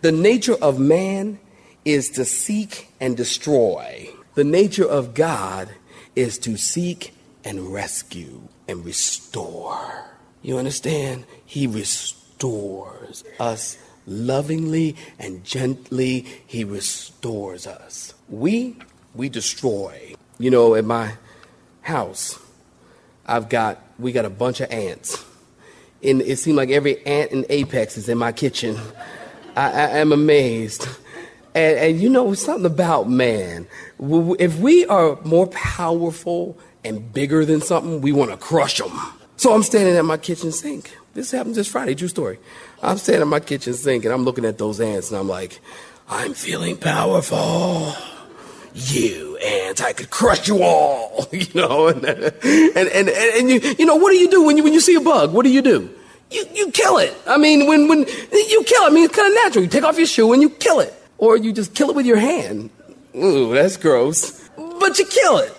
The 0.01 0.13
nature 0.13 0.57
of 0.61 0.79
man 0.79 1.39
is 1.85 2.11
to 2.11 2.25
seek 2.25 2.89
and 3.01 3.17
destroy. 3.17 4.11
The 4.35 4.45
nature 4.45 4.87
of 4.87 5.15
God 5.15 5.71
is 6.15 6.39
to 6.39 6.57
seek 6.57 7.16
and 7.47 7.73
rescue 7.73 8.43
and 8.67 8.85
restore. 8.85 10.05
You 10.43 10.59
understand? 10.59 11.25
He 11.47 11.69
restores 11.69 13.25
us 13.39 13.79
lovingly 14.05 14.97
and 15.21 15.45
gently. 15.45 16.27
He 16.45 16.65
restores 16.65 17.69
us. 17.69 18.15
We, 18.29 18.77
we 19.15 19.29
destroy. 19.29 20.17
You 20.39 20.51
know, 20.51 20.75
at 20.75 20.85
my 20.85 21.15
house, 21.83 22.37
I've 23.25 23.49
got, 23.49 23.81
we 23.97 24.11
got 24.11 24.25
a 24.25 24.31
bunch 24.31 24.61
of 24.61 24.71
ants. 24.73 25.25
And 26.03 26.21
it 26.23 26.41
seemed 26.41 26.57
like 26.57 26.71
every 26.71 27.05
ant 27.07 27.31
in 27.31 27.47
Apex 27.49 27.97
is 27.97 28.09
in 28.09 28.19
my 28.19 28.33
kitchen. 28.33 28.77
I, 29.55 29.71
I 29.71 29.99
am 29.99 30.13
amazed. 30.13 30.89
And, 31.55 31.79
and 31.79 32.01
you 32.01 32.11
know, 32.11 32.35
something 32.35 32.67
about 32.67 33.09
man. 33.09 33.69
If 34.01 34.59
we 34.59 34.85
are 34.87 35.19
more 35.23 35.47
powerful 35.47 36.59
and 36.87 37.13
bigger 37.13 37.45
than 37.45 37.61
something, 37.61 38.01
we 38.01 38.13
want 38.13 38.31
to 38.31 38.37
crush 38.37 38.79
them. 38.79 38.93
So 39.37 39.53
I'm 39.53 39.63
standing 39.63 39.97
at 39.97 40.05
my 40.05 40.17
kitchen 40.17 40.53
sink. 40.53 40.97
This 41.15 41.31
happened 41.31 41.57
this 41.57 41.69
Friday, 41.69 41.95
true 41.95 42.09
story. 42.09 42.39
I'm 42.83 42.97
standing 42.97 43.23
at 43.23 43.29
my 43.29 43.41
kitchen 43.41 43.75
sink 43.75 44.05
and 44.05 44.15
I'm 44.15 44.25
looking 44.25 44.45
at 44.45 44.59
those 44.59 44.81
ants 44.81 45.11
and 45.11 45.19
I'm 45.19 45.29
like, 45.29 45.61
I'm 46.09 46.33
feeling 46.35 46.77
powerful. 46.77 47.93
You 48.75 49.37
ants, 49.39 49.81
I 49.81 49.93
could 49.93 50.11
crush 50.11 50.49
you 50.49 50.63
all. 50.63 51.29
You 51.33 51.47
know, 51.55 51.89
and 51.89 52.05
and 52.05 52.23
and, 52.45 52.89
and, 52.89 53.09
and 53.09 53.51
you 53.51 53.75
you 53.79 53.85
know 53.85 53.97
what 53.97 54.11
do 54.11 54.17
you 54.17 54.31
do 54.31 54.45
when 54.45 54.57
you 54.57 54.63
when 54.63 54.73
you 54.73 54.81
see 54.81 54.95
a 54.95 55.01
bug? 55.01 55.33
What 55.33 55.45
do 55.45 55.51
you 55.51 55.61
do? 55.61 55.91
You 56.31 56.45
you 56.55 56.71
kill 56.71 56.99
it. 56.99 57.15
I 57.27 57.37
mean, 57.37 57.67
when 57.67 57.89
when 57.89 58.01
you 58.01 58.63
kill 58.65 58.85
it, 58.85 58.91
I 58.91 58.91
mean 58.91 59.05
it's 59.05 59.17
kind 59.17 59.29
of 59.29 59.35
natural. 59.35 59.65
You 59.65 59.71
take 59.71 59.83
off 59.83 59.99
your 59.99 60.07
shoe 60.07 60.33
and 60.33 60.41
you 60.41 60.51
kill 60.51 60.81
it, 60.81 60.95
or 61.19 61.37
you 61.37 61.53
just 61.53 61.75
kill 61.75 61.91
it 61.91 61.97
with 61.97 62.07
your 62.07 62.19
hand. 62.19 62.71
Ooh, 63.17 63.53
that's 63.53 63.77
gross. 63.77 64.49
But 64.57 64.99
you 64.99 65.07
kill 65.07 65.39
it. 65.39 65.53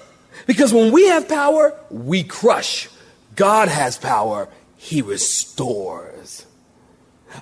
Because 0.48 0.74
when 0.74 0.92
we 0.92 1.08
have 1.10 1.28
power, 1.28 1.78
we 1.92 2.24
crush. 2.24 2.90
God 3.36 3.68
has 3.68 3.98
power, 3.98 4.48
he 4.78 5.02
restores. 5.02 6.46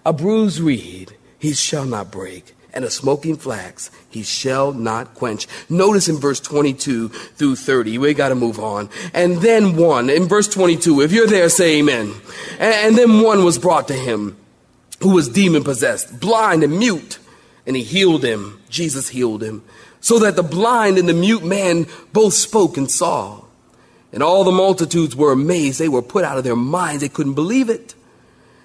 A 0.06 0.12
bruised 0.12 0.60
reed 0.60 1.16
he 1.38 1.54
shall 1.54 1.86
not 1.86 2.12
break, 2.12 2.56
and 2.74 2.84
a 2.84 2.90
smoking 2.90 3.38
flax 3.38 3.92
he 4.10 4.24
shall 4.24 4.74
not 4.74 5.14
quench. 5.14 5.48
Notice 5.70 6.10
in 6.10 6.18
verse 6.18 6.40
22 6.40 7.10
through 7.10 7.56
30, 7.56 8.00
we 8.00 8.14
got 8.14 8.30
to 8.30 8.36
move 8.36 8.60
on. 8.60 8.90
And 9.14 9.38
then 9.38 9.78
one, 9.78 10.10
in 10.10 10.28
verse 10.28 10.48
22, 10.48 11.02
if 11.02 11.12
you're 11.12 11.28
there, 11.28 11.48
say 11.50 11.78
amen. 11.80 12.14
And, 12.60 12.98
then 12.98 13.22
one 13.22 13.46
was 13.46 13.60
brought 13.60 13.88
to 13.90 13.94
him 13.94 14.36
who 15.02 15.12
was 15.12 15.30
demon 15.30 15.64
possessed, 15.64 16.20
blind 16.20 16.64
and 16.64 16.78
mute, 16.78 17.20
and 17.68 17.76
he 17.76 17.84
healed 17.84 18.24
him. 18.24 18.62
Jesus 18.70 19.10
healed 19.10 19.44
him 19.44 19.64
so 20.06 20.20
that 20.20 20.36
the 20.36 20.44
blind 20.44 21.00
and 21.00 21.10
the 21.10 21.16
mute 21.16 21.44
man 21.44 21.88
both 22.14 22.36
spoke 22.36 22.78
and 22.78 22.92
saw. 22.92 23.42
And 24.14 24.22
all 24.22 24.44
the 24.44 24.52
multitudes 24.52 25.16
were 25.16 25.32
amazed. 25.32 25.80
They 25.80 25.90
were 25.90 26.04
put 26.04 26.24
out 26.24 26.38
of 26.38 26.44
their 26.44 26.56
minds. 26.56 27.02
They 27.02 27.10
couldn't 27.10 27.34
believe 27.34 27.72
it. 27.72 27.96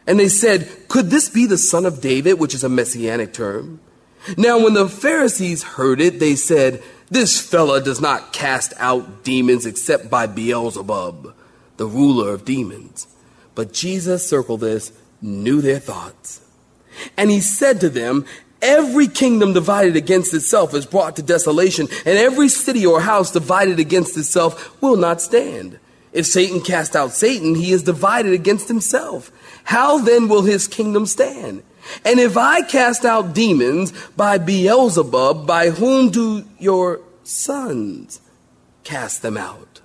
And 0.07 0.21
they 0.21 0.29
said, 0.29 0.69
Could 0.89 1.07
this 1.07 1.31
be 1.31 1.47
the 1.47 1.57
son 1.57 1.87
of 1.87 2.03
David, 2.03 2.35
which 2.35 2.53
is 2.53 2.63
a 2.63 2.69
messianic 2.69 3.33
term? 3.33 3.81
Now, 4.37 4.63
when 4.63 4.75
the 4.75 4.87
Pharisees 4.87 5.63
heard 5.63 5.99
it, 6.03 6.21
they 6.21 6.35
said, 6.35 6.83
This 7.09 7.41
fella 7.41 7.81
does 7.81 8.03
not 8.03 8.35
cast 8.35 8.75
out 8.77 9.25
demons 9.25 9.65
except 9.65 10.11
by 10.11 10.27
Beelzebub, 10.27 11.35
the 11.79 11.87
ruler 11.87 12.35
of 12.35 12.45
demons. 12.45 13.07
But 13.55 13.73
Jesus, 13.73 14.29
circle 14.29 14.59
this, 14.59 14.93
knew 15.23 15.63
their 15.63 15.79
thoughts. 15.79 16.43
And 17.17 17.31
he 17.31 17.41
said 17.41 17.81
to 17.81 17.89
them, 17.89 18.27
Every 18.63 19.09
kingdom 19.09 19.53
divided 19.53 19.97
against 19.97 20.35
itself 20.35 20.75
is 20.75 20.85
brought 20.87 21.17
to 21.17 21.23
desolation, 21.23 21.89
and 22.05 22.19
every 22.19 22.49
city 22.49 22.85
or 22.85 23.01
house 23.01 23.31
divided 23.31 23.79
against 23.79 24.17
itself 24.17 24.81
will 24.83 24.97
not 24.97 25.23
stand. 25.23 25.79
If 26.13 26.27
Satan 26.27 26.61
cast 26.61 26.97
out 26.97 27.13
Satan, 27.13 27.55
he 27.55 27.73
is 27.73 27.85
divided 27.85 28.33
against 28.33 28.69
himself. 28.69 29.31
How 29.65 29.99
then 29.99 30.29
will 30.29 30.43
his 30.43 30.67
kingdom 30.67 31.07
stand? 31.07 31.63
And 32.05 32.21
if 32.21 32.37
I 32.37 32.63
cast 32.63 33.05
out 33.05 33.35
demons 33.35 33.93
by 34.17 34.39
Beelzebub, 34.39 35.47
by 35.47 35.71
whom 35.71 36.11
do 36.11 36.45
your 36.59 37.01
sons 37.23 38.21
cast 38.85 39.23
them 39.23 39.37
out? 39.37 39.81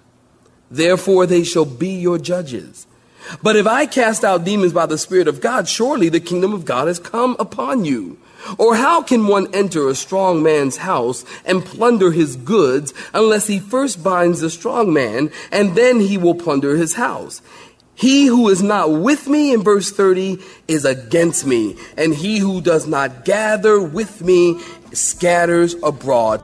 Therefore 0.70 1.26
they 1.26 1.44
shall 1.44 1.66
be 1.66 1.90
your 1.90 2.18
judges. 2.18 2.88
But 3.42 3.56
if 3.56 3.68
I 3.68 3.86
cast 3.86 4.24
out 4.24 4.44
demons 4.44 4.74
by 4.74 4.86
the 4.86 4.98
Spirit 4.98 5.28
of 5.28 5.42
God, 5.42 5.68
surely 5.68 6.10
the 6.10 6.20
kingdom 6.20 6.54
of 6.54 6.66
God 6.66 6.88
has 6.88 7.00
come 7.00 7.36
upon 7.40 7.86
you. 7.86 8.18
Or 8.58 8.76
how 8.76 9.02
can 9.02 9.28
one 9.28 9.54
enter 9.54 9.88
a 9.88 9.96
strong 9.96 10.44
man's 10.44 10.78
house 10.78 11.26
and 11.46 11.66
plunder 11.66 12.12
his 12.12 12.36
goods 12.36 12.94
unless 13.14 13.48
he 13.48 13.60
first 13.60 14.04
binds 14.04 14.42
the 14.42 14.50
strong 14.50 14.94
man 14.94 15.32
and 15.52 15.76
then 15.76 16.00
he 16.00 16.18
will 16.18 16.36
plunder 16.36 16.76
his 16.76 16.94
house? 16.94 17.42
He 17.96 18.26
who 18.26 18.50
is 18.50 18.62
not 18.62 18.92
with 18.92 19.28
me 19.28 19.54
in 19.54 19.64
verse 19.64 19.90
30 19.90 20.38
is 20.68 20.84
against 20.84 21.46
me, 21.46 21.78
and 21.96 22.14
he 22.14 22.40
who 22.40 22.60
does 22.60 22.86
not 22.86 23.24
gather 23.24 23.80
with 23.82 24.22
me 24.22 24.62
scatters 24.92 25.76
abroad. 25.82 26.44